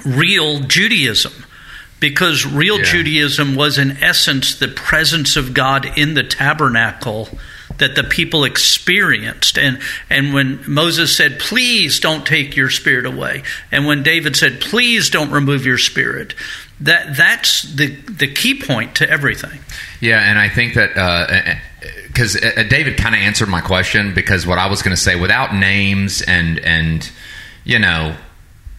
[0.05, 1.45] real Judaism.
[1.99, 2.85] Because real Yeah.
[2.85, 7.29] Judaism was, in essence, the presence of God in the tabernacle
[7.81, 9.57] that the people experienced.
[9.57, 14.61] And, and when Moses said, Please don't take your spirit away, and when David said,
[14.61, 16.33] Please don't remove your spirit,
[16.79, 19.59] that, that's the, the key point to everything.
[19.99, 21.59] Yeah, and I think that
[22.07, 25.01] because uh, uh, David kind of answered my question because what I was going to
[25.01, 27.09] say without names and and
[27.63, 28.15] you know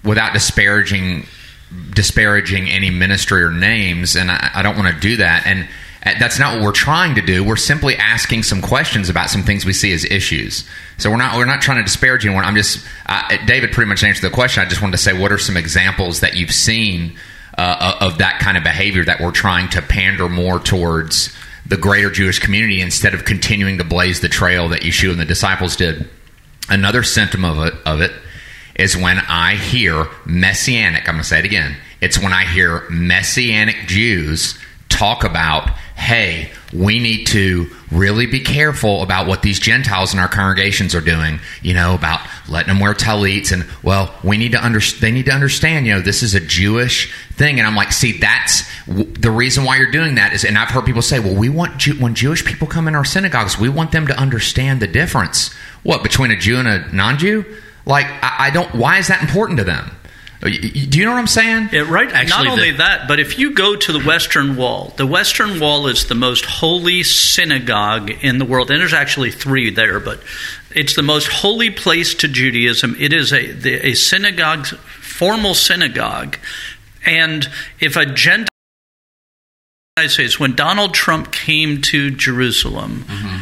[0.05, 1.27] without disparaging
[1.95, 5.47] disparaging any ministry or names, and I, I don't want to do that.
[5.47, 5.67] And uh,
[6.03, 7.45] that's not what we're trying to do.
[7.45, 10.69] We're simply asking some questions about some things we see as issues.
[10.99, 12.45] So we're not we're not trying to disparage anyone.
[12.45, 14.65] I'm just uh, David pretty much answered the question.
[14.65, 17.17] I just wanted to say what are some examples that you've seen
[17.57, 21.35] uh, of that kind of behavior that we're trying to pander more towards
[21.67, 25.25] the greater Jewish community instead of continuing to blaze the trail that Yeshua and the
[25.25, 26.09] disciples did.
[26.69, 28.12] Another symptom of it, of it
[28.75, 31.77] is when I hear messianic, I'm going to say it again.
[32.01, 34.59] It's when I hear messianic Jews
[34.92, 40.28] talk about, hey, we need to really be careful about what these Gentiles in our
[40.28, 44.64] congregations are doing, you know, about letting them wear talits and, well, we need to
[44.64, 47.59] under, they need to understand, you know, this is a Jewish thing.
[47.59, 50.70] And I'm like, see, that's w- the reason why you're doing that is, and I've
[50.70, 53.68] heard people say, well, we want, Jew- when Jewish people come in our synagogues, we
[53.68, 55.52] want them to understand the difference.
[55.83, 57.44] What, between a Jew and a non Jew?
[57.85, 59.90] Like, I, I don't, why is that important to them?
[60.44, 61.68] Uh, y- Do you know what I'm saying?
[61.72, 62.11] Yeah, right.
[62.11, 65.61] Actually, Not only the- that, but if you go to the Western Wall, the Western
[65.61, 70.20] Wall is the most holy synagogue in the world, and there's actually three there, but
[70.74, 72.96] it's the most holy place to Judaism.
[72.98, 76.38] It is a the, a synagogue, formal synagogue,
[77.07, 78.48] and if a Gentile
[79.96, 83.38] United States, when Donald Trump came to Jerusalem, mm-hmm.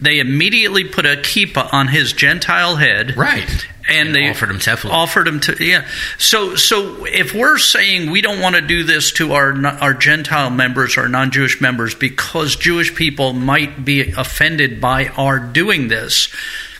[0.00, 3.48] They immediately put a kippah on his Gentile head, Right.
[3.88, 4.90] and, And they offered him tefillin.
[4.92, 5.86] Offered him to yeah.
[6.18, 10.50] So so if we're saying we don't want to do this to our our Gentile
[10.50, 16.28] members or non-Jewish members because Jewish people might be offended by our doing this,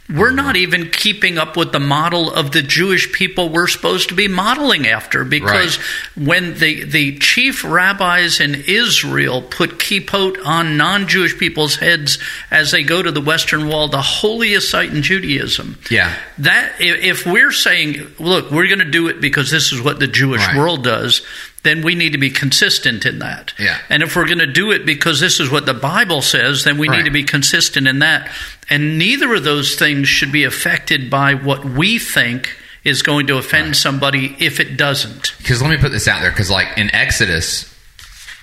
[0.08, 4.14] we're not even keeping up with the model of the Jewish people we're supposed to
[4.14, 5.76] be modeling after because
[6.16, 12.18] when the, the chief rabbis in Israel put kippot on non Jewish people's heads
[12.50, 15.78] as they go to the Western Wall, the holiest site in Judaism.
[15.90, 16.14] Yeah.
[16.38, 20.06] That if we're saying, look, we're going to do it because this is what the
[20.06, 20.56] Jewish Right.
[20.56, 21.20] world does,
[21.64, 23.52] then we need to be consistent in that.
[23.58, 23.78] Yeah.
[23.90, 26.78] And if we're going to do it because this is what the Bible says, then
[26.78, 26.98] we Right.
[26.98, 28.30] need to be consistent in that.
[28.70, 33.36] And neither of those things should be affected by what we think is going to
[33.38, 35.32] offend somebody if it doesn't.
[35.38, 36.30] Because let me put this out there.
[36.30, 37.72] Because like in Exodus,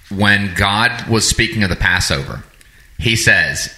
[0.10, 2.43] when God was speaking of the Passover,
[2.97, 3.69] He says,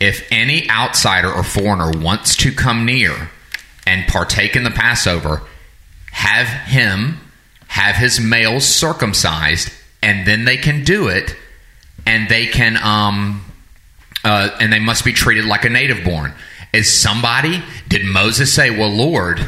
[0.00, 3.30] "If any outsider or foreigner wants to come near
[3.86, 5.42] and partake in the Passover,
[6.12, 7.20] have him
[7.72, 11.34] have his males circumcised, and then they can do it,
[12.06, 13.44] and they can um,
[14.24, 16.32] uh, and they must be treated like a native born."
[16.72, 19.40] Is somebody did Moses say, "Well, Lord"?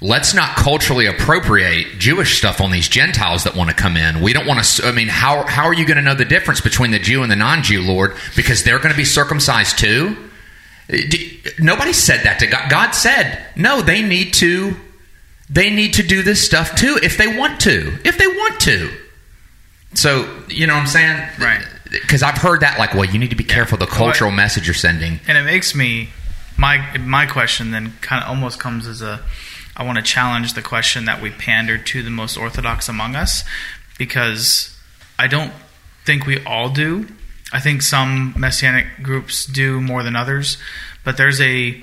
[0.00, 4.20] let's not culturally appropriate Jewish stuff on these Gentiles that want to come in.
[4.20, 4.86] We don't want to.
[4.86, 7.30] I mean, how how are you going to know the difference between the Jew and
[7.30, 8.16] the non-Jew, Lord?
[8.36, 10.16] Because they're going to be circumcised too.
[11.58, 12.70] Nobody said that to God.
[12.70, 14.74] God said, no, they need to.
[15.50, 17.98] They need to do this stuff too if they want to.
[18.04, 18.90] If they want to.
[19.94, 21.64] So you know what I'm saying, Right.
[21.90, 24.74] Because I've heard that like, well, you need to be careful the cultural message you're
[24.74, 25.20] sending.
[25.26, 26.10] and it makes me
[26.58, 29.20] my my question then kind of almost comes as a
[29.76, 33.44] I want to challenge the question that we pander to the most orthodox among us
[33.96, 34.76] because
[35.18, 35.52] I don't
[36.04, 37.06] think we all do.
[37.52, 40.58] I think some messianic groups do more than others,
[41.04, 41.82] but there's a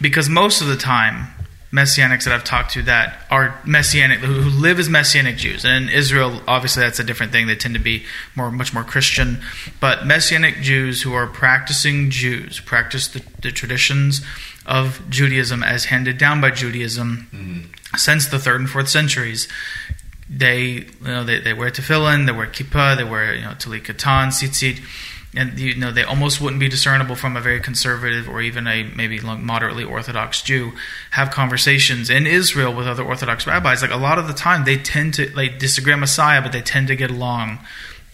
[0.00, 1.28] because most of the time
[1.74, 5.64] messianics that I've talked to that are messianic who live as messianic Jews.
[5.64, 7.48] And in Israel obviously that's a different thing.
[7.48, 8.04] They tend to be
[8.36, 9.42] more much more Christian.
[9.80, 14.24] But messianic Jews who are practicing Jews practice the, the traditions
[14.64, 17.96] of Judaism as handed down by Judaism mm-hmm.
[17.96, 19.48] since the third and fourth centuries
[20.30, 23.82] they you know they, they wear tefillin, they wear kippah, they wear you know talit
[23.82, 24.80] katan, tzitzit,
[25.36, 28.82] and you know they almost wouldn't be discernible from a very conservative or even a
[28.82, 30.72] maybe moderately orthodox Jew.
[31.10, 33.82] Have conversations in Israel with other Orthodox rabbis.
[33.82, 36.62] Like a lot of the time, they tend to like disagree on Messiah, but they
[36.62, 37.60] tend to get along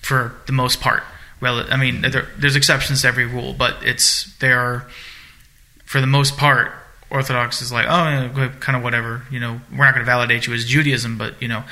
[0.00, 1.02] for the most part.
[1.40, 4.86] Well, I mean, there, there's exceptions to every rule, but it's they are
[5.84, 6.72] for the most part.
[7.10, 9.22] Orthodox is like, oh, kind of whatever.
[9.30, 11.64] You know, we're not going to validate you as Judaism, but you know,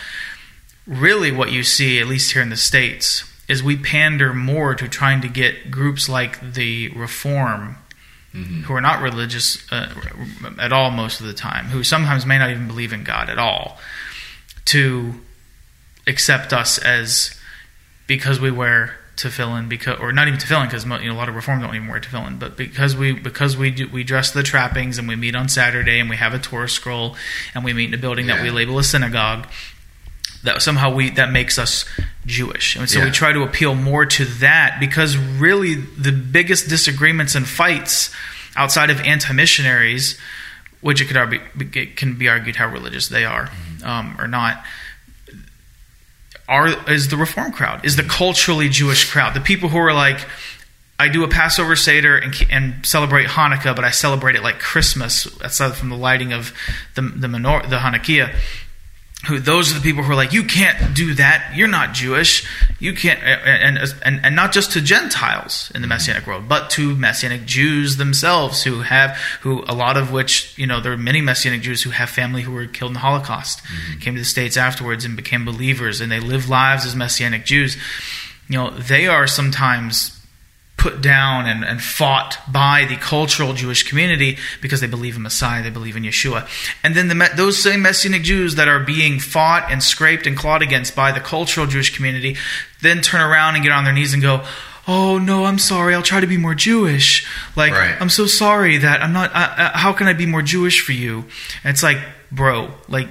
[0.86, 4.88] really what you see, at least here in the States, is we pander more to
[4.88, 7.76] trying to get groups like the Reform,
[8.32, 9.92] who are not religious uh,
[10.58, 13.38] at all most of the time, who sometimes may not even believe in God at
[13.38, 13.78] all,
[14.66, 15.14] to
[16.06, 17.34] accept us as
[18.06, 21.34] because we wear tefillin, because or not even tefillin, because you know, a lot of
[21.34, 24.98] reform don't even wear tefillin, but because we because we do, we dress the trappings
[24.98, 27.16] and we meet on Saturday and we have a Torah scroll
[27.54, 29.46] and we meet in a building that we label a synagogue,
[30.44, 31.84] that somehow we that makes us
[32.28, 33.06] Jewish, and so Yeah.
[33.06, 38.10] we try to appeal more to that because really the biggest disagreements and fights
[38.54, 40.16] outside of anti-missionaries,
[40.80, 41.40] which it could argue,
[41.74, 43.50] it can be argued how religious they are
[43.82, 44.62] um, or not,
[46.48, 50.20] are is the reform crowd, is the culturally Jewish crowd, the people who are like.
[51.00, 55.26] I do a Passover Seder and, and celebrate Hanukkah, but I celebrate it like Christmas,
[55.40, 56.52] aside from the lighting of
[56.96, 58.34] the the, menor- the Hanukkah
[59.26, 61.52] who those are the people who are like you can't do that.
[61.54, 62.46] You're not jewish.
[62.78, 65.94] You can't and and, and not just to gentiles in the mm-hmm.
[65.94, 70.66] messianic world but to messianic jews themselves who have who a lot of which you
[70.66, 73.60] know there are many messianic jews who have family who were killed in the holocaust
[73.64, 73.98] mm-hmm.
[73.98, 77.76] came to the states afterwards and became believers and they live lives as messianic jews.
[78.48, 80.17] You know they are sometimes
[80.78, 85.62] put down and, and fought by the cultural Jewish community because they believe in Messiah,
[85.62, 86.48] they believe in Yeshua.
[86.82, 90.62] And then the, those same Messianic Jews that are being fought and scraped and clawed
[90.62, 92.36] against by the cultural Jewish community
[92.80, 94.44] then turn around and get on their knees and go,
[94.86, 95.94] Oh no, I'm sorry.
[95.94, 97.26] I'll try to be more Jewish.
[97.56, 98.00] Like Right.
[98.00, 99.30] I'm so sorry that I'm not.
[99.34, 101.24] Uh, uh, how can I be more Jewish for you?
[101.64, 101.98] And it's like,
[102.32, 103.08] bro, like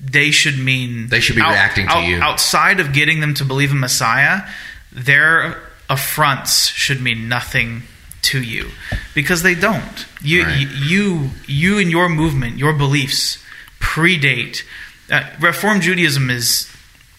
[0.00, 2.20] they should mean They should be reacting to you.
[2.20, 4.48] outside of getting them to believe in Messiah.
[4.92, 7.82] Their affronts should mean nothing
[8.22, 8.70] to you
[9.14, 10.06] because they don't.
[10.22, 10.68] You Right.
[10.68, 13.38] you you and your movement, your beliefs
[13.80, 14.62] predate.
[15.10, 16.68] Uh, Reform Judaism is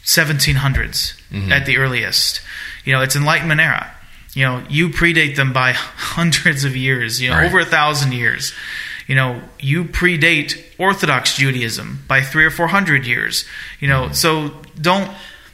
[0.05, 1.51] 1700s Mm-hmm.
[1.53, 2.41] at the earliest.
[2.83, 3.89] You know, it's Enlightenment era.
[4.33, 5.71] You know, you predate them by
[6.15, 7.21] hundreds of years.
[7.21, 7.45] You know, Right.
[7.45, 8.53] over a thousand years.
[9.07, 13.45] You know, you predate Orthodox Judaism by three or four hundred years.
[13.79, 15.09] You know, so don't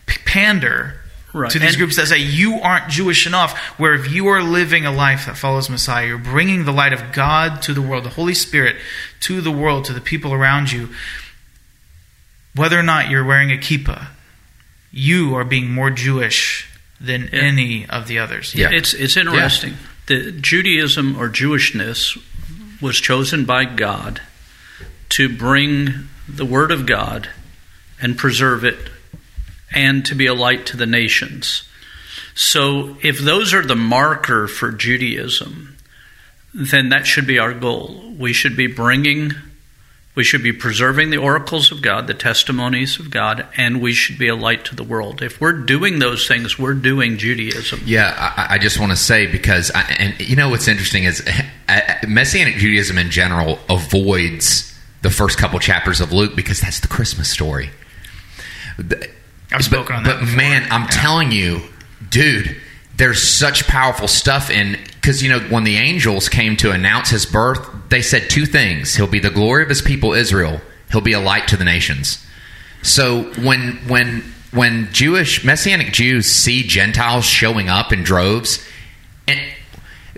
[0.07, 0.96] p- pander
[1.33, 1.51] Right.
[1.51, 3.57] to these And- groups that say you aren't Jewish enough.
[3.77, 7.11] Where if you are living a life that follows Messiah, you're bringing the light of
[7.11, 8.77] God to the world, the Holy Spirit
[9.21, 10.89] to the world, to the people around you.
[12.55, 14.07] Whether or not you're wearing a kippah,
[14.91, 16.65] you are being more Jewish
[16.99, 17.39] than Yeah.
[17.39, 18.55] any of the others.
[18.55, 18.69] Yeah.
[18.71, 19.77] It's it's interesting.
[20.07, 22.17] The Judaism or Jewishness
[22.81, 24.21] was chosen by God
[25.09, 27.29] to bring the Word of God
[28.01, 28.89] and preserve it,
[29.71, 31.63] and to be a light to the nations.
[32.35, 35.75] So, if those are the marker for Judaism,
[36.53, 38.13] then that should be our goal.
[38.17, 39.33] We should be bringing,
[40.15, 44.17] we should be preserving the oracles of God, the testimonies of God, and we should
[44.17, 45.21] be a light to the world.
[45.21, 47.81] If we're doing those things, we're doing Judaism.
[47.85, 51.27] Yeah, I, I just want to say because, I, and you know what's interesting is
[52.07, 57.29] Messianic Judaism in general avoids the first couple chapters of Luke because that's the Christmas
[57.29, 57.69] story.
[58.77, 59.09] The-
[59.51, 60.37] I've spoken on that But before.
[60.37, 61.61] man, I'm telling you,
[62.09, 62.55] dude,
[62.95, 67.25] there's such powerful stuff in because you know when the angels came to announce his
[67.25, 70.59] birth, they said two things: he'll be the glory of his people Israel,
[70.91, 72.25] he'll be a light to the nations.
[72.81, 78.65] So when when when Jewish Messianic Jews see Gentiles showing up in droves,
[79.27, 79.39] and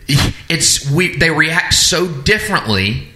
[0.08, 3.10] it's we they react so differently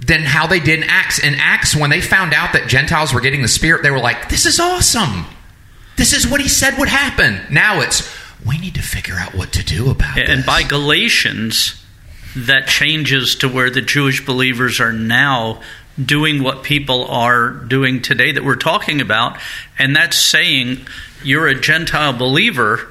[0.00, 1.18] than how they did in Acts.
[1.20, 4.28] In Acts, when they found out that Gentiles were getting the Spirit, they were like,
[4.28, 5.26] "This is awesome!
[6.02, 8.02] This is what he said would happen." Now it's
[8.44, 10.28] we need to figure out what to do about it.
[10.28, 11.76] And by Galatians,
[12.34, 15.62] that changes to where the Jewish believers are now
[16.04, 19.38] doing what people are doing today that we're talking about.
[19.78, 20.88] And that's saying
[21.22, 22.88] you're a Gentile believer.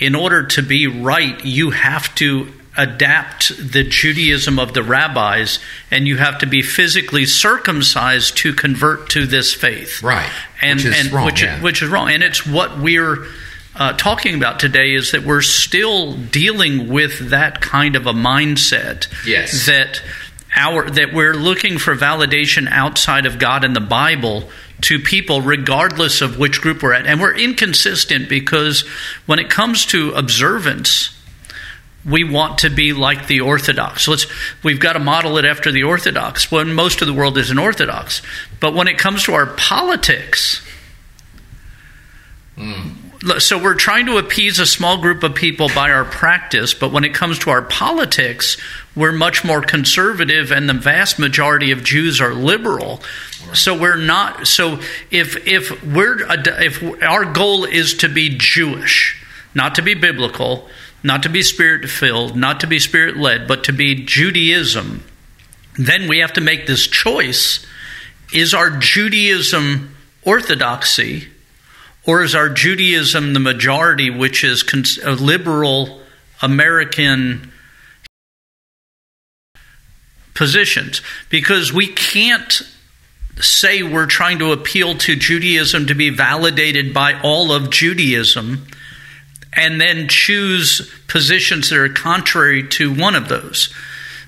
[0.00, 5.58] In order to be right, you have to adapt the Judaism of the rabbis
[5.90, 10.02] and you have to be physically circumcised to convert to this faith.
[10.02, 10.30] Right.
[10.62, 11.60] And, Which is and wrong, which, yeah.
[11.60, 12.10] which is wrong.
[12.10, 13.26] And it's what we're
[13.74, 19.08] uh, talking about today is that we're still dealing with that kind of a mindset.
[19.26, 19.66] Yes.
[19.66, 20.00] That
[20.54, 24.48] our that we're looking for validation outside of God and the Bible
[24.82, 27.06] to people regardless of which group we're at.
[27.06, 28.82] And we're inconsistent because
[29.26, 31.17] when it comes to observance,
[32.08, 34.08] we want to be like the Orthodox.
[34.08, 34.26] Let's
[34.62, 38.22] we've got to model it after the Orthodox when most of the world isn't Orthodox.
[38.60, 40.66] But when it comes to our politics,
[42.56, 43.38] hmm.
[43.38, 47.04] so we're trying to appease a small group of people by our practice, but when
[47.04, 48.56] it comes to our politics,
[48.96, 53.00] we're much more conservative, and the vast majority of Jews are liberal.
[53.54, 54.46] So we're not.
[54.46, 56.18] So if if we're
[56.60, 60.68] if our goal is to be Jewish, not to be biblical,
[61.08, 65.02] not to be spirit filled, not to be spirit led, but to be Judaism,
[65.76, 67.66] then we have to make this choice:
[68.32, 71.28] is our Judaism orthodoxy?
[72.06, 76.00] Or is our Judaism the majority, which is cons- a liberal
[76.40, 77.52] American
[80.32, 81.02] positions?
[81.28, 82.62] Because we can't
[83.40, 88.66] say we're trying to appeal to Judaism to be validated by all of Judaism
[89.58, 93.74] and then choose positions that are contrary to one of those.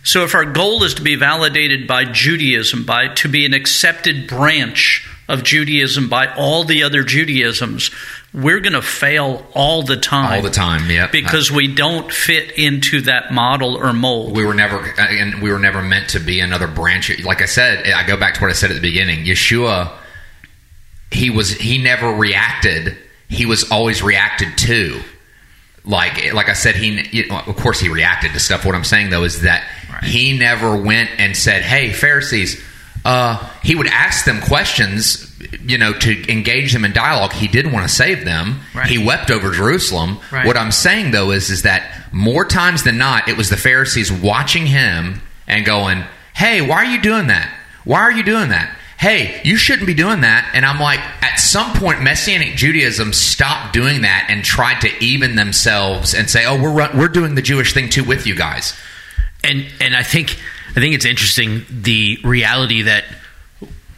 [0.03, 4.27] So if our goal is to be validated by Judaism, by to be an accepted
[4.27, 7.93] branch of Judaism by all the other Judaisms,
[8.33, 10.37] we're going to fail all the time.
[10.39, 11.07] All the time, yeah.
[11.09, 14.35] Because we don't fit into that model or mold.
[14.35, 17.87] we were never and we were never meant to be another branch like i said
[17.93, 19.91] i go back to what i said at the beginning yeshua
[21.11, 22.97] he was he never reacted
[23.29, 25.01] he was always reacted to
[25.85, 28.85] like like i said he you know, of course he reacted to stuff what i'm
[28.85, 30.05] saying though is that Right.
[30.05, 32.63] he never went and said hey pharisees
[33.03, 37.33] uh, he would ask them questions, you know, to engage them in dialogue.
[37.33, 38.61] He did want to save them.
[38.75, 38.89] Right.
[38.91, 40.19] He wept over Jerusalem.
[40.31, 40.47] Right.
[40.47, 44.13] What I'm saying though is, is that more times than not, it was the Pharisees
[44.13, 47.51] watching him and going, "Hey, why are you doing that?
[47.85, 48.77] Why are you doing that?
[49.01, 53.73] Hey, you shouldn't be doing that." And I'm like, at some point, Messianic Judaism stopped
[53.73, 57.73] doing that and tried to even themselves and say, "Oh, we're we're doing the Jewish
[57.73, 58.75] thing too with you guys."
[59.45, 60.39] and and I think
[60.71, 63.05] I think it's interesting the reality that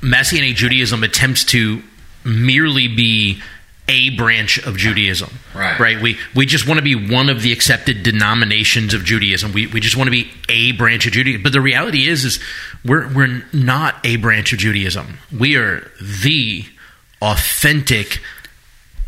[0.01, 1.83] Messianic Judaism attempts to
[2.25, 3.43] merely be
[3.89, 5.39] a branch of Judaism.
[5.55, 5.79] Right.
[5.79, 6.03] Right.
[6.03, 9.53] We we just want to be one of the accepted denominations of Judaism.
[9.53, 11.43] We we just want to be a branch of Judaism.
[11.43, 12.41] But the reality is is
[12.85, 15.19] we're we're not a branch of Judaism.
[15.37, 16.65] We are the
[17.21, 18.21] authentic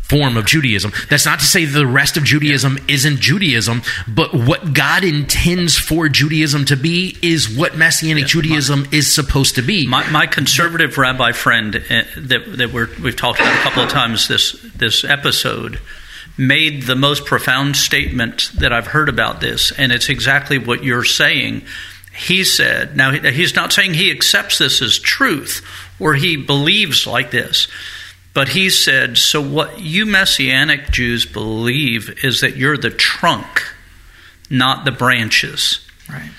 [0.07, 0.91] form of Judaism.
[1.09, 6.09] That's not to say the rest of Judaism isn't Judaism, but what God intends for
[6.09, 9.87] Judaism to be is what Messianic Judaism is supposed to be.
[9.87, 13.89] My, my conservative rabbi friend uh, that, that we're, we've talked about a couple of
[13.89, 15.79] times this this episode
[16.37, 21.03] made the most profound statement that I've heard about this, and it's exactly what you're
[21.03, 21.63] saying.
[22.13, 25.65] He said, now he's not saying he accepts this as truth
[25.99, 27.67] or he believes like this,
[28.35, 33.63] but he said, so what you Messianic Jews believe is that you're the trunk,
[34.51, 35.79] not the branches.
[36.07, 36.29] Right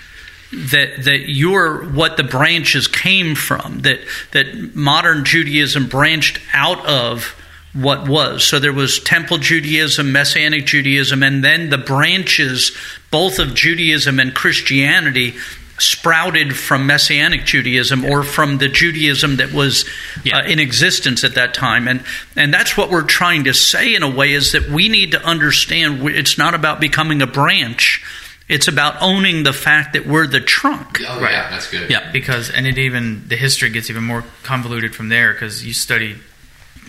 [0.52, 3.98] that that you're what the branches came from that
[4.32, 7.34] that modern Judaism branched out of
[7.72, 12.70] what was so there was temple Judaism messianic Judaism and then the branches
[13.10, 15.34] both of Judaism and Christianity
[15.78, 19.88] sprouted from messianic Judaism or from the Judaism that was
[20.24, 20.38] yeah.
[20.38, 22.02] uh, in existence at that time and
[22.34, 25.22] and that's what we're trying to say in a way is that we need to
[25.22, 28.02] understand it's not about becoming a branch
[28.48, 31.00] it's about owning the fact that we're the trunk.
[31.00, 31.32] Oh, right.
[31.32, 31.90] Yeah, that's good.
[31.90, 35.72] Yeah, because and it even the history gets even more convoluted from there because you
[35.72, 36.16] study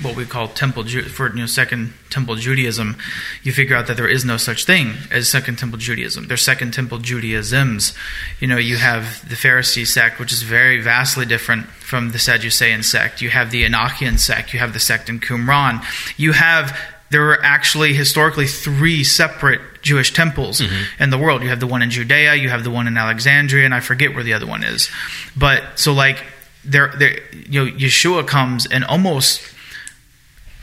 [0.02, 2.98] what we call temple for you know second temple Judaism,
[3.44, 6.28] you figure out that there is no such thing as second temple Judaism.
[6.28, 7.96] There's second temple Judaisms.
[8.40, 12.84] You know, you have the Pharisee sect, which is very vastly different from the Sadducean
[12.84, 13.22] sect.
[13.22, 14.54] You have the Enochian sect.
[14.54, 15.84] You have the sect in Qumran.
[16.18, 16.78] You have
[17.10, 21.02] there were actually historically three separate Jewish temples mm-hmm.
[21.02, 21.42] in the world.
[21.42, 24.14] You have the one in Judea, you have the one in Alexandria, and I forget
[24.14, 24.90] where the other one is.
[25.36, 26.22] But so like
[26.66, 29.42] there, there, you know, Yeshua comes and almost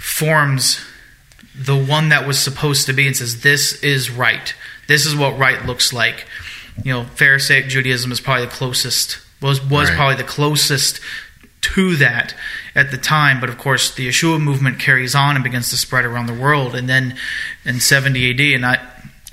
[0.05, 0.85] forms
[1.55, 4.55] the one that was supposed to be and says, "This is right.
[4.87, 6.27] This is what right looks like."
[6.85, 9.97] You know, Pharisaic Judaism is probably the closest was was right.
[9.97, 11.01] probably the closest
[11.63, 12.35] to that
[12.75, 13.41] at the time.
[13.41, 16.75] But of course, the Yeshua movement carries on and begins to spread around the world.
[16.75, 17.17] And then
[17.65, 18.79] in 70 AD, and I,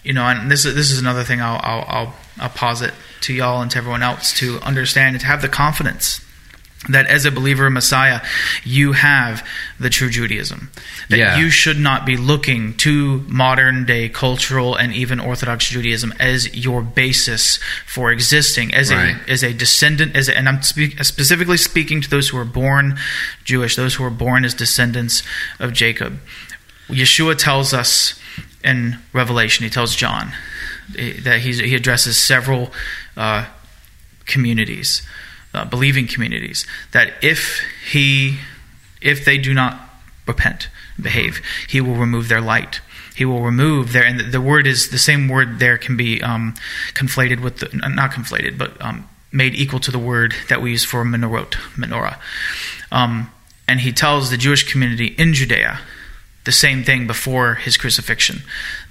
[0.04, 3.34] you know, and this is this is another thing I'll I'll, I'll, I'll posit to
[3.34, 6.26] y'all and to everyone else to understand and to have the confidence
[6.90, 8.22] that as a believer in Messiah,
[8.64, 9.48] you have
[9.80, 10.72] the true Judaism.
[11.10, 11.38] That yeah.
[11.38, 16.82] you should not be looking to modern day cultural and even Orthodox Judaism as your
[16.82, 19.16] basis for existing as right.
[19.28, 22.98] a as a descendant as a, and I'm specifically speaking to those who are born
[23.44, 25.22] Jewish, those who are born as descendants
[25.60, 26.20] of Jacob.
[26.88, 28.20] Yeshua tells us
[28.64, 30.34] in Revelation, he tells John
[30.98, 32.72] eh, that he addresses several
[33.16, 33.46] uh,
[34.26, 35.04] communities
[35.54, 38.38] uh, believing communities that if he
[39.02, 39.80] if they do not
[40.28, 40.70] repent
[41.02, 42.82] behave he will remove their light.
[43.16, 46.22] He will remove their and the, the word is the same word there can be
[46.22, 46.56] um,
[46.94, 50.84] conflated with the, not conflated but um, made equal to the word that we use
[50.84, 52.18] for menorot menorah.
[52.92, 53.32] Um,
[53.68, 55.80] and he tells the jewish community in judea
[56.44, 58.42] the same thing before his crucifixion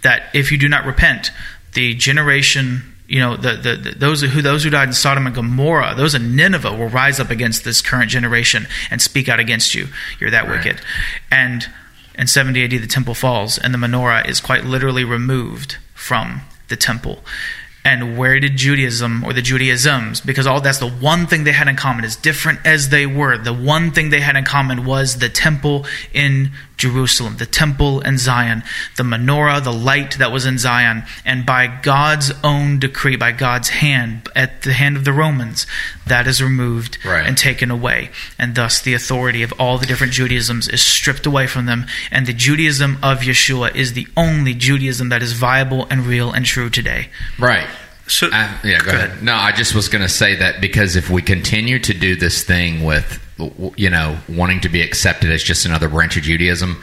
[0.02, 1.32] that if you do not repent
[1.72, 5.34] the generation you know, the, the, the, those who those who died in Sodom and
[5.34, 9.74] Gomorrah, those in Nineveh will rise up against this current generation and speak out against
[9.74, 9.88] you.
[10.20, 10.64] You're that right.
[10.64, 10.80] wicked.
[11.28, 11.68] And
[12.14, 16.76] in 70 AD, the temple falls, and the menorah is quite literally removed from the
[16.76, 17.18] temple
[17.84, 21.66] and where did Judaism or the Judaisms, because all that's the one thing they had
[21.66, 25.18] in common, as different as they were, the one thing they had in common was
[25.18, 28.64] the temple in Jerusalem, the temple and Zion,
[28.97, 31.05] the menorah, the light that was in Zion.
[31.24, 35.66] And by God's own decree, by God's hand, at the hand of the Romans,
[36.07, 37.26] that is removed right.
[37.26, 38.11] and taken away.
[38.39, 41.87] And thus the authority of all the different Judaisms is stripped away from them.
[42.11, 46.47] And the Judaism of Yeshua is the only Judaism that is viable and real and
[46.47, 47.11] true today.
[47.39, 47.68] Right.
[48.11, 49.11] So, uh, yeah, go, go ahead.
[49.11, 49.22] ahead.
[49.22, 52.42] No, I just was going to say that because if we continue to do this
[52.44, 53.20] thing with,
[53.76, 56.82] you know, wanting to be accepted as just another branch of Judaism,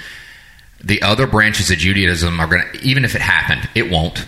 [0.83, 4.27] the other branches of Judaism are going to, even if it happened, it won't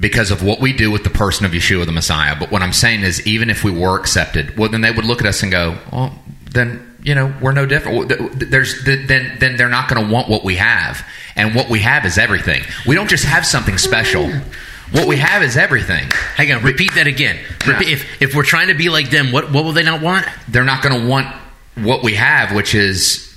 [0.00, 2.34] because of what we do with the person of Yeshua the Messiah.
[2.38, 5.20] But what I'm saying is, even if we were accepted, well, then they would look
[5.20, 6.18] at us and go, well,
[6.50, 8.08] then you know we're no different.
[8.50, 11.06] There's then then they're not going to want what we have,
[11.36, 12.62] and what we have is everything.
[12.86, 14.30] We don't just have something special.
[14.92, 16.10] What we have is everything.
[16.34, 17.38] Hang on, repeat that again.
[17.66, 17.94] Repeat, yeah.
[17.94, 20.26] If if we're trying to be like them, what what will they not want?
[20.48, 21.34] They're not going to want
[21.76, 23.34] what we have, which is,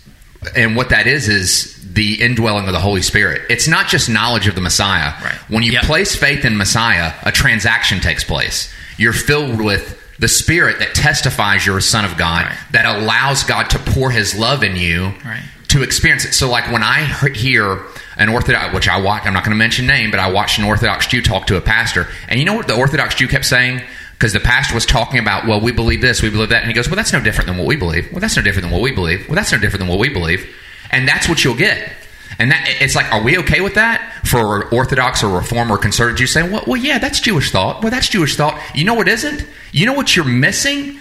[0.55, 3.43] and what that is is the indwelling of the Holy Spirit.
[3.49, 5.13] It's not just knowledge of the Messiah.
[5.23, 5.35] Right.
[5.49, 5.83] When you yep.
[5.83, 8.71] place faith in Messiah, a transaction takes place.
[8.97, 12.57] You're filled with the Spirit that testifies you're a son of God, right.
[12.71, 15.43] that allows God to pour His love in you right.
[15.69, 16.33] to experience it.
[16.33, 17.85] So, like when I hear
[18.17, 20.65] an Orthodox, which I watched, I'm not going to mention name, but I watched an
[20.65, 22.07] Orthodox Jew talk to a pastor.
[22.27, 23.81] And you know what the Orthodox Jew kept saying?
[24.13, 26.61] Because the pastor was talking about, well, we believe this, we believe that.
[26.61, 28.11] And he goes, well, that's no different than what we believe.
[28.11, 29.27] Well, that's no different than what we believe.
[29.27, 30.47] Well, that's no different than what we believe.
[30.91, 31.91] And that's what you'll get.
[32.39, 36.17] And that it's like, are we okay with that for Orthodox or Reform or Conservative
[36.17, 37.81] Jews saying, well, well, yeah, that's Jewish thought.
[37.81, 38.59] Well, that's Jewish thought.
[38.73, 39.45] You know what isn't?
[39.71, 40.99] You know what you're missing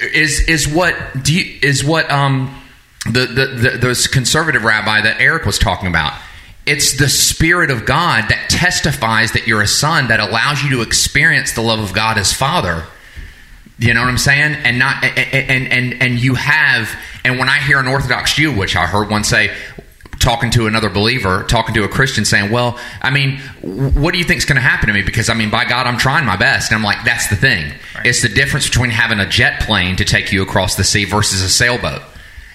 [0.00, 2.54] is is what do you, is what um
[3.04, 6.14] the, the, the, conservative rabbi that Eric was talking about.
[6.66, 10.82] it's the Spirit of God that testifies that you're a son that allows you to
[10.82, 12.84] experience the love of God as Father.
[13.78, 14.54] You know what I'm saying?
[14.64, 18.76] And not and and and you have and when I hear an Orthodox Jew, which
[18.76, 19.54] I heard one say,
[20.20, 24.24] talking to another believer, talking to a Christian, saying, "Well, I mean, what do you
[24.24, 25.02] think is going to happen to me?
[25.02, 27.72] Because I mean, by God, I'm trying my best." And I'm like, "That's the thing.
[27.94, 28.06] Right.
[28.06, 31.42] It's the difference between having a jet plane to take you across the sea versus
[31.42, 32.02] a sailboat.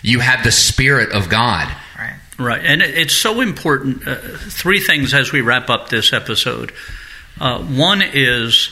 [0.02, 2.16] You have the Spirit of God." Right.
[2.38, 2.62] Right.
[2.64, 4.08] And it's so important.
[4.08, 6.72] Uh, three things as we wrap up this episode.
[7.40, 8.72] Uh, one is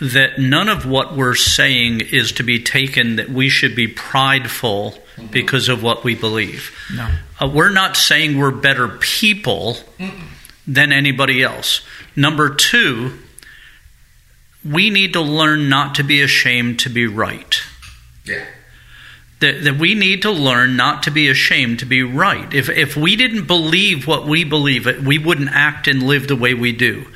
[0.00, 4.92] that none of what we're saying is to be taken that we should be prideful
[4.92, 5.26] mm-hmm.
[5.26, 6.74] because of what we believe.
[6.94, 7.08] No.
[7.40, 10.28] Uh, we're not saying we're better people Mm-mm.
[10.66, 11.82] than anybody else.
[12.16, 13.18] Number two,
[14.64, 17.60] we need to learn not to be ashamed to be right.
[18.24, 18.44] Yeah.
[19.40, 22.52] That, that we need to learn not to be ashamed to be right.
[22.52, 26.52] If, if we didn't believe what we believe, we wouldn't act and live the way
[26.52, 27.06] we do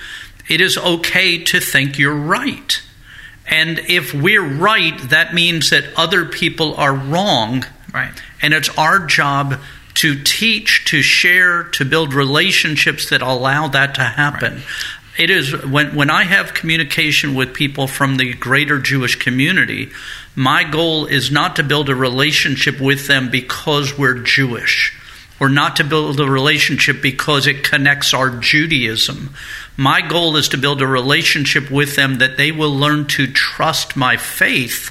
[0.48, 2.82] it is okay to think you're right.
[3.46, 7.64] And if we're right, that means that other people are wrong.
[7.92, 8.12] Right.
[8.42, 9.60] And it's our job
[9.94, 14.54] to teach, to share, to build relationships that allow that to happen.
[14.54, 14.64] Right.
[15.16, 19.92] It is when when I have communication with people from the greater Jewish community,
[20.36, 24.98] my goal is not to build a relationship with them because we're Jewish
[25.40, 29.34] or not to build a relationship because it connects our Judaism
[29.76, 33.96] my goal is to build a relationship with them that they will learn to trust
[33.96, 34.90] my faith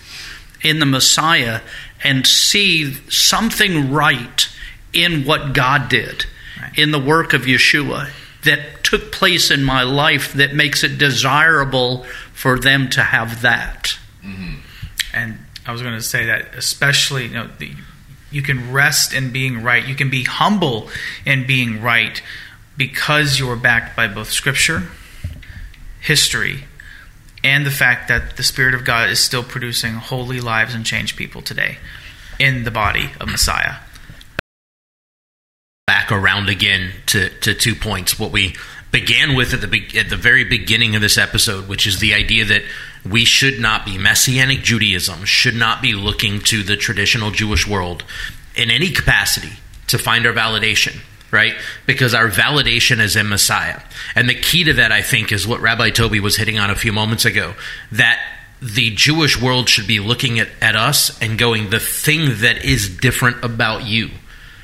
[0.62, 1.62] in the Messiah
[2.04, 4.50] and see something right
[4.92, 6.26] in what God did,
[6.62, 6.78] right.
[6.78, 8.10] in the work of Yeshua
[8.44, 13.98] that took place in my life that makes it desirable for them to have that.
[14.22, 14.56] Mm-hmm.
[15.14, 17.72] And I was going to say that, especially, you know, the,
[18.32, 20.90] you can rest in being right, you can be humble
[21.26, 22.22] in being right
[22.76, 24.84] because you are backed by both Scripture,
[26.02, 26.66] history,
[27.44, 31.16] and the fact that the Spirit of God is still producing holy lives and changed
[31.16, 31.78] people today
[32.40, 33.76] in the body of Messiah.
[35.86, 38.18] Back around again to, to two points.
[38.18, 38.56] What we
[38.92, 42.46] began with at the at the very beginning of this episode, which is the idea
[42.46, 42.64] that
[43.06, 48.04] we should not be messianic Judaism should not be looking to the traditional Jewish world
[48.56, 49.54] in any capacity
[49.88, 51.00] to find our validation
[51.34, 51.56] right?
[51.88, 53.82] Because our validation is in Messiah.
[54.14, 56.76] And the key to that, I think, is what Rabbi Toby was hitting on a
[56.76, 57.56] few moments ago
[57.92, 58.22] that
[58.62, 62.98] the Jewish world should be looking at, at us and going, the thing that is
[62.98, 64.12] different about you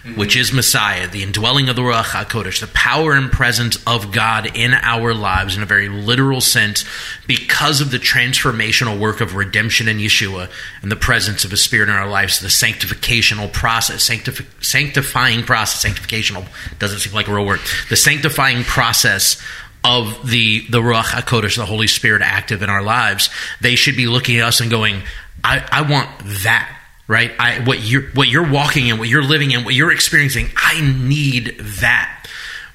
[0.03, 0.19] mm-hmm.
[0.19, 4.55] which is Messiah, the indwelling of the Ruach HaKodesh, the power and presence of God
[4.55, 6.85] in our lives in a very literal sense
[7.27, 10.49] because of the transformational work of redemption in Yeshua
[10.81, 15.83] and the presence of His Spirit in our lives, the sanctificational process, sanctif- sanctifying process,
[15.83, 16.47] sanctificational
[16.79, 19.41] doesn't seem like a real word, the sanctifying process
[19.83, 23.29] of the the Ruach Hakodesh, the Holy Spirit, active in our lives,
[23.61, 25.03] they should be looking at us and going,
[25.43, 26.09] "I, I want
[26.43, 26.78] that
[27.09, 27.31] right?
[27.39, 30.49] I, what you're what you're walking in, what you're living in, what you're experiencing.
[30.55, 32.15] I need that.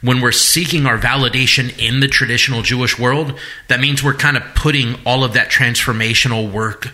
[0.02, 4.42] When we're seeking our validation in the traditional Jewish world, that means we're kind of
[4.54, 6.92] putting all of that transformational work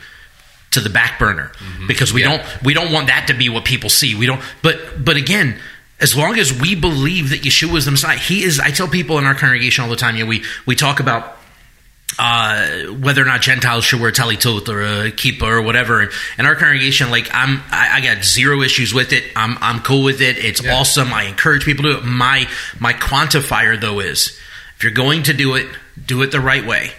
[0.71, 1.89] to the back burner mm-hmm.
[1.89, 2.37] because we yeah.
[2.37, 4.15] don't we don't want that to be what people see.
[4.15, 4.41] We don't.
[4.63, 5.59] But but again.
[6.03, 8.59] As long as we believe that Yeshua is the Messiah, He is.
[8.59, 10.17] I tell people in our congregation all the time.
[10.17, 11.37] You know, we we talk about
[12.19, 16.11] uh, whether or not Gentiles should wear talitot or a kippah or whatever.
[16.37, 19.25] And our congregation, like I'm, I, I, got zero issues with it.
[19.37, 20.37] I'm, I'm cool with it.
[20.37, 20.77] It's yeah.
[20.77, 21.13] awesome.
[21.13, 22.05] I encourage people to do it.
[22.05, 22.49] My,
[22.79, 24.39] my quantifier though is,
[24.77, 25.69] if you're going to do it,
[26.05, 26.93] do it the right way.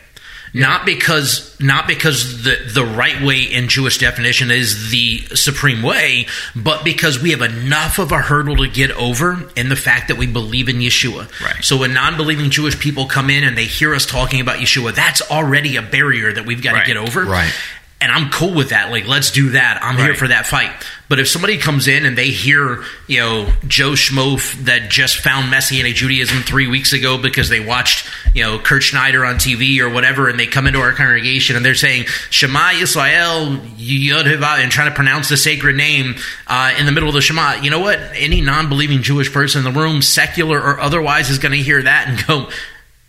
[0.54, 6.28] Not because not because the the right way in Jewish definition is the supreme way,
[6.56, 10.18] but because we have enough of a hurdle to get over in the fact that
[10.18, 11.30] we believe in Yeshua.
[11.42, 11.64] Right.
[11.64, 15.22] So when non-believing Jewish people come in and they hear us talking about Yeshua, that's
[15.32, 16.82] already a barrier that we've got right.
[16.82, 17.24] to get over.
[17.24, 17.54] Right
[18.02, 18.90] and I'm cool with that.
[18.90, 19.80] Like, let's do that.
[19.82, 20.06] I'm right.
[20.06, 20.72] here for that fight.
[21.12, 25.52] But if somebody comes in and they hear, you know, Joe Schmof that just found
[25.52, 29.90] Messianic Judaism three weeks ago because they watched, you know, Kirt Schneider on TV or
[29.90, 34.96] whatever, and they come into our congregation and they're saying Shema Yisrael and trying to
[34.96, 36.16] pronounce the sacred name
[36.48, 38.00] uh, in the middle of the Shema, you know what?
[38.14, 42.08] Any non-believing Jewish person in the room, secular or otherwise, is going to hear that
[42.08, 42.50] and go,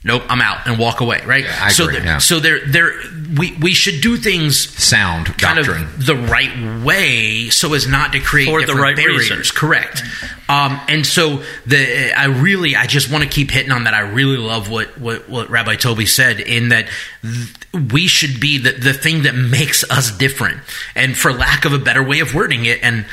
[0.04, 1.44] nope, I'm out and walk away, right?
[1.44, 2.18] Yeah, so agree, yeah.
[2.18, 2.92] so there there
[3.36, 5.84] we we should do things sound kind doctrine.
[5.84, 9.30] of the right way so as not to create for the right barriers.
[9.30, 9.56] Reason.
[9.56, 10.02] Correct.
[10.48, 13.94] Um, and so the I really I just want to keep hitting on that.
[13.94, 16.88] I really love what what, what Rabbi Toby said in that
[17.22, 20.60] th- we should be the the thing that makes us different.
[20.94, 23.06] And for lack of a better way of wording it and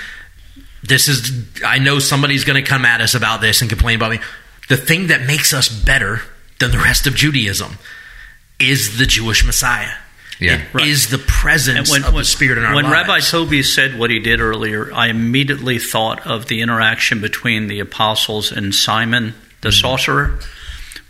[0.83, 4.11] this is I know somebody's going to come at us about this and complain about
[4.11, 4.19] me
[4.69, 6.21] the thing that makes us better
[6.59, 7.77] than the rest of Judaism
[8.59, 9.91] is the Jewish Messiah.
[10.39, 10.61] Yeah.
[10.73, 12.93] It is the presence of the Spirit in our when lives.
[12.93, 17.79] Rabbi Toby said what he did earlier, I immediately thought of the interaction between the
[17.81, 19.79] apostles and Simon the Mm-hmm.
[19.81, 20.39] sorcerer.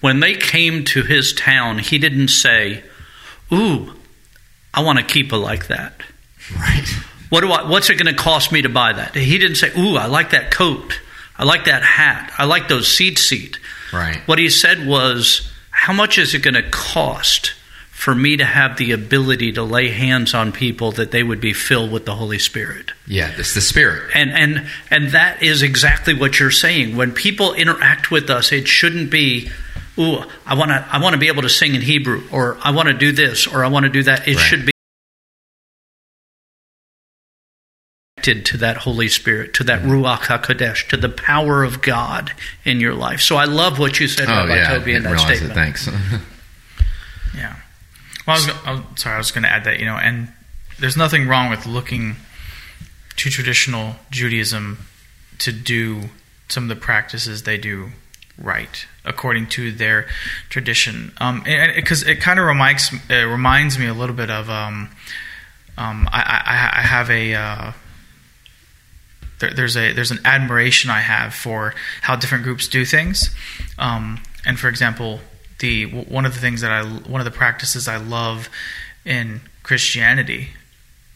[0.01, 2.83] When they came to his town, he didn't say,
[3.53, 3.93] "Ooh,
[4.73, 5.93] I want to keep it like that."
[6.57, 6.87] Right.
[7.29, 9.13] What do I, what's it going to cost me to buy that?
[9.13, 10.99] He didn't say, "Ooh, I like that coat.
[11.37, 12.33] I like that hat.
[12.37, 13.59] I like those seat seat."
[13.91, 14.21] Right.
[14.27, 17.53] What he said was, "How much is it going to cost
[17.91, 21.51] for me to have the ability to lay hands on people that they would be
[21.53, 24.11] filled with the Holy Spirit?" Yeah, it's the spirit.
[24.13, 26.95] And and and that is exactly what you're saying.
[26.95, 29.51] When people interact with us, it shouldn't be,
[29.97, 32.71] "Ooh, I want to I want to be able to sing in Hebrew," or "I
[32.71, 34.45] want to do this," or "I want to do that." It Right.
[34.45, 34.71] should be
[38.29, 42.31] connected to that Holy Spirit, to that Ruach Hakodesh, to the power of God
[42.63, 43.21] in your life.
[43.21, 45.51] So I love what you said, Oh Rabbi yeah, Toby, in that statement.
[45.51, 45.55] it.
[45.55, 45.89] Thanks.
[47.37, 47.57] Yeah.
[48.25, 49.15] Well, I was, I was sorry.
[49.15, 50.29] I was going to add that you know, and
[50.79, 52.15] there's nothing wrong with looking
[53.17, 54.79] to traditional Judaism
[55.37, 56.09] to do
[56.49, 57.89] some of the practices they do
[58.35, 60.07] right according to their
[60.49, 61.13] tradition.
[61.19, 61.43] Um,
[61.75, 64.89] because it, kind of reminds reminds me a little bit of um,
[65.77, 67.35] um, I, I, I have a.
[67.35, 67.71] Uh,
[69.39, 73.33] there, there's a there's an admiration I have for how different groups do things,
[73.77, 75.19] um, and for example,
[75.59, 78.49] the one of the things that I one of the practices I love
[79.05, 80.49] in Christianity,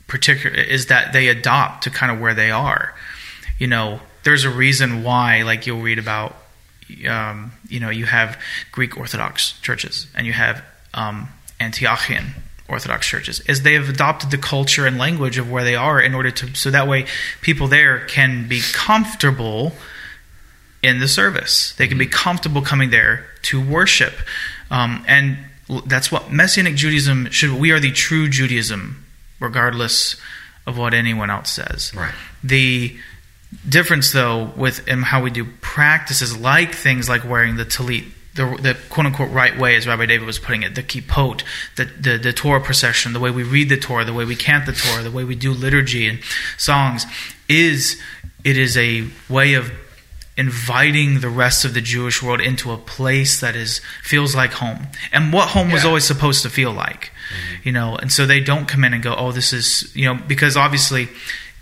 [0.07, 2.93] particular, is that they adopt to kind of where they are.
[3.59, 6.35] You know, there's a reason why, like you'll read about,
[7.07, 8.39] um, you know, you have
[8.71, 10.63] Greek Orthodox churches and you have
[10.93, 12.31] um, Antiochian
[12.69, 16.13] Orthodox churches is they have adopted the culture and language of where they are in
[16.13, 17.05] order to so that way
[17.41, 19.73] people there can be comfortable
[20.81, 21.73] in the service.
[21.73, 24.13] They can be comfortable coming there to worship,
[24.71, 25.37] um, and
[25.85, 27.51] that's what Messianic Judaism should.
[27.51, 29.05] We are the true Judaism,
[29.39, 30.17] regardless
[30.65, 31.93] of what anyone else says.
[31.95, 32.13] Right.
[32.43, 32.97] The
[33.67, 38.05] difference, though, with how we do practices like things like wearing the talit,
[38.35, 41.43] the, the quote unquote right way, as Rabbi David was putting it, the kippot,
[41.75, 44.65] the, the, the Torah procession, the way we read the Torah, the way we chant
[44.65, 46.19] the Torah, the way we do liturgy and
[46.57, 47.05] songs,
[47.47, 47.99] is
[48.43, 49.71] it is a way of
[50.35, 54.87] inviting the rest of the Jewish world into a place that is feels like home,
[55.11, 57.67] and what home was always supposed to feel like, mm-hmm.
[57.67, 57.95] you know.
[57.95, 61.07] And so they don't come in and go, "Oh, this is you know," because obviously,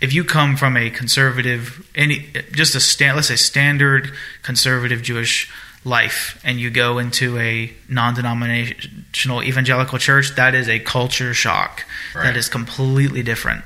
[0.00, 4.12] if you come from a conservative, any just a stand, let's say standard
[4.42, 5.52] conservative Jewish
[5.84, 11.84] life, and you go into a non-denominational evangelical church, that is a culture shock.
[12.14, 12.24] Right.
[12.24, 13.64] That is completely different.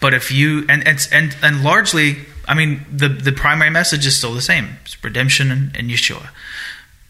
[0.00, 2.16] But if you and and and, and largely,
[2.46, 6.28] I mean, the the primary message is still the same: it's redemption and, and Yeshua.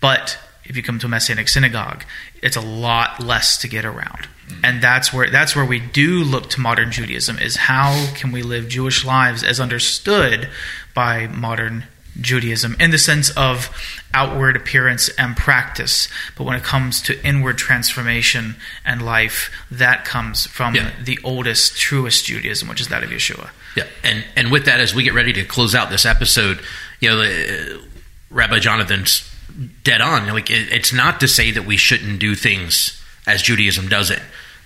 [0.00, 2.04] But if you come to a Messianic synagogue,
[2.42, 4.64] it's a lot less to get around, mm-hmm.
[4.64, 8.42] and that's where that's where we do look to modern Judaism: is how can we
[8.42, 10.48] live Jewish lives as understood
[10.94, 11.84] by modern
[12.20, 13.70] Judaism in the sense of
[14.12, 16.08] outward appearance and practice.
[16.36, 20.90] But when it comes to inward transformation and life, that comes from Yeah.
[21.02, 23.50] the oldest, truest Judaism, which is that of Yeshua.
[23.74, 26.60] Yeah, and and with that, as we get ready to close out this episode,
[27.00, 27.78] you know, uh,
[28.30, 29.28] Rabbi Jonathan's
[29.84, 30.26] dead on.
[30.28, 34.20] Like, it, it's not to say that we shouldn't do things as Judaism does it,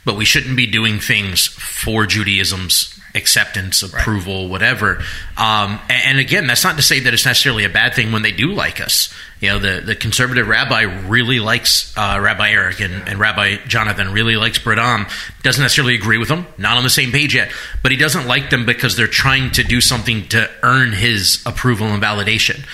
[0.07, 5.03] but we shouldn't be doing things for Judaism's acceptance, approval, whatever.
[5.37, 8.23] Um, and, and again, that's not to say that it's necessarily a bad thing when
[8.23, 9.13] they do like us.
[9.41, 14.13] You know, the, the conservative rabbi really likes uh, Rabbi Eric, and, and Rabbi Jonathan
[14.13, 15.11] really likes Bradam.
[15.43, 17.51] Doesn't necessarily agree with them, not on the same page yet,
[17.83, 21.89] but he doesn't like them because they're trying to do something to earn his approval
[21.89, 22.65] and validation.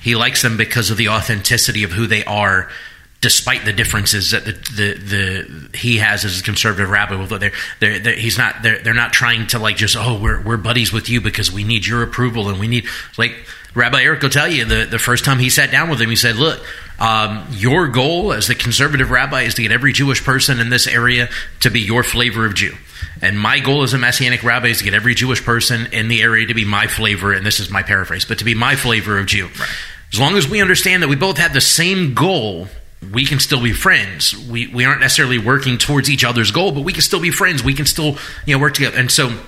[0.00, 2.70] He likes them because of the authenticity of who they are
[3.20, 7.52] despite the differences that the, the, the he has as a conservative rabbi, well, they're,
[7.80, 10.92] they're, they're, he's not they're, they're not trying to like just oh we're we're buddies
[10.92, 12.86] with you because we need your approval and we need
[13.18, 13.34] like
[13.74, 16.16] Rabbi Eric will tell you the the first time he sat down with him he
[16.16, 16.64] said look
[16.98, 20.86] um, your goal as the conservative rabbi is to get every Jewish person in this
[20.86, 21.28] area
[21.60, 22.74] to be your flavor of Jew.
[23.20, 26.22] And my goal as a Messianic rabbi is to get every Jewish person in the
[26.22, 29.18] area to be my flavor, and this is my paraphrase, but to be my flavor
[29.18, 29.48] of Jew.
[30.12, 32.68] As long as we understand that we both have the same goal,
[33.12, 34.36] we can still be friends.
[34.48, 37.62] We we aren't necessarily working towards each other's goal, but we can still be friends.
[37.62, 38.98] We can still you know work together.
[38.98, 39.38] And so,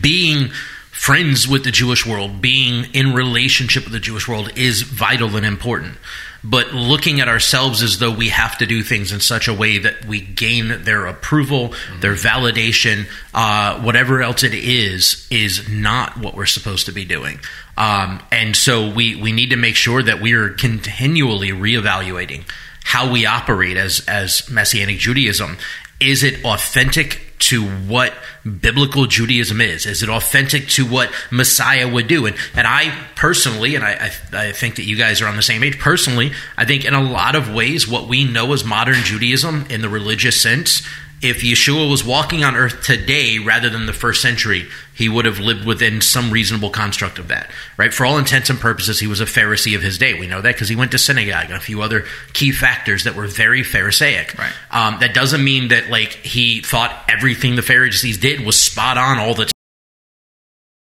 [0.00, 0.50] being
[0.90, 5.46] friends with the Jewish world, being in relationship with the Jewish world, is vital and
[5.46, 5.96] important.
[6.42, 9.78] But looking at ourselves as though we have to do things in such a way
[9.78, 16.34] that we gain their approval, their validation, uh, whatever else it is, is not what
[16.34, 17.40] we're supposed to be doing.
[17.76, 22.44] Um, and so we, we need to make sure that we are continually reevaluating
[22.84, 25.58] how we operate as, as Messianic Judaism.
[26.00, 29.86] Is it authentic to what biblical Judaism is?
[29.86, 32.26] Is it authentic to what Messiah would do?
[32.26, 35.42] And, and I personally, and I, I, I, think that you guys are on the
[35.42, 39.02] same page, personally, I think in a lot of ways, what we know as modern
[39.02, 40.86] Judaism in the religious sense
[41.22, 45.38] if Yeshua was walking on earth today rather than the first century, he would have
[45.38, 47.92] lived within some reasonable construct of that, right?
[47.92, 50.14] For all intents and purposes, he was a Pharisee of his day.
[50.14, 53.16] We know that because he went to synagogue and a few other key factors that
[53.16, 54.38] were very Pharisaic.
[54.38, 54.52] Right.
[54.70, 59.18] Um, that doesn't mean that like he thought everything the Pharisees did was spot on
[59.18, 59.52] all the time.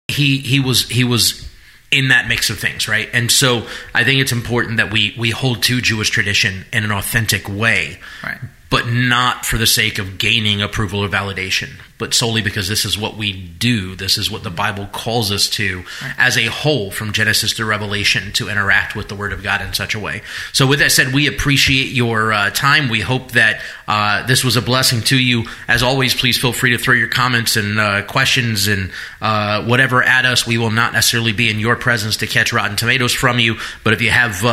[0.07, 1.47] He he was he was
[1.91, 3.09] in that mix of things, right?
[3.13, 6.91] And so I think it's important that we we hold to Jewish tradition in an
[6.91, 7.99] authentic way.
[8.23, 8.39] Right
[8.69, 12.97] but not for the sake of gaining approval or validation, but solely because this is
[12.97, 13.95] what we do.
[13.95, 15.83] This is what the Bible calls us to
[16.17, 19.73] as a whole from Genesis to Revelation to interact with the Word of God in
[19.73, 20.21] such a way.
[20.53, 22.89] So, with that said, we appreciate your uh, time.
[22.89, 25.45] We hope that uh, this was a blessing to you.
[25.67, 30.03] As always, please feel free to throw your comments and uh, questions and uh, whatever
[30.03, 30.45] at us.
[30.45, 33.93] We will not necessarily be in your presence to catch rotten tomatoes from you, but
[33.93, 34.43] if you have,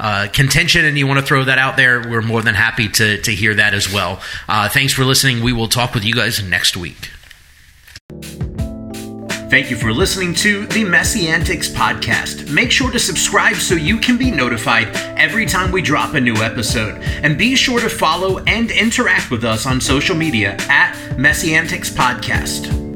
[0.00, 3.20] uh, contention and you want to throw that out there, we're more than happy to,
[3.22, 4.20] to hear that as well.
[4.48, 5.42] Uh, thanks for listening.
[5.42, 7.10] We will talk with you guys next week.
[9.50, 12.50] Thank you for listening to the Messiantics podcast.
[12.52, 16.34] Make sure to subscribe so you can be notified every time we drop a new
[16.36, 17.00] episode.
[17.22, 22.93] And be sure to follow and interact with us on social media at Messiantics Podcast.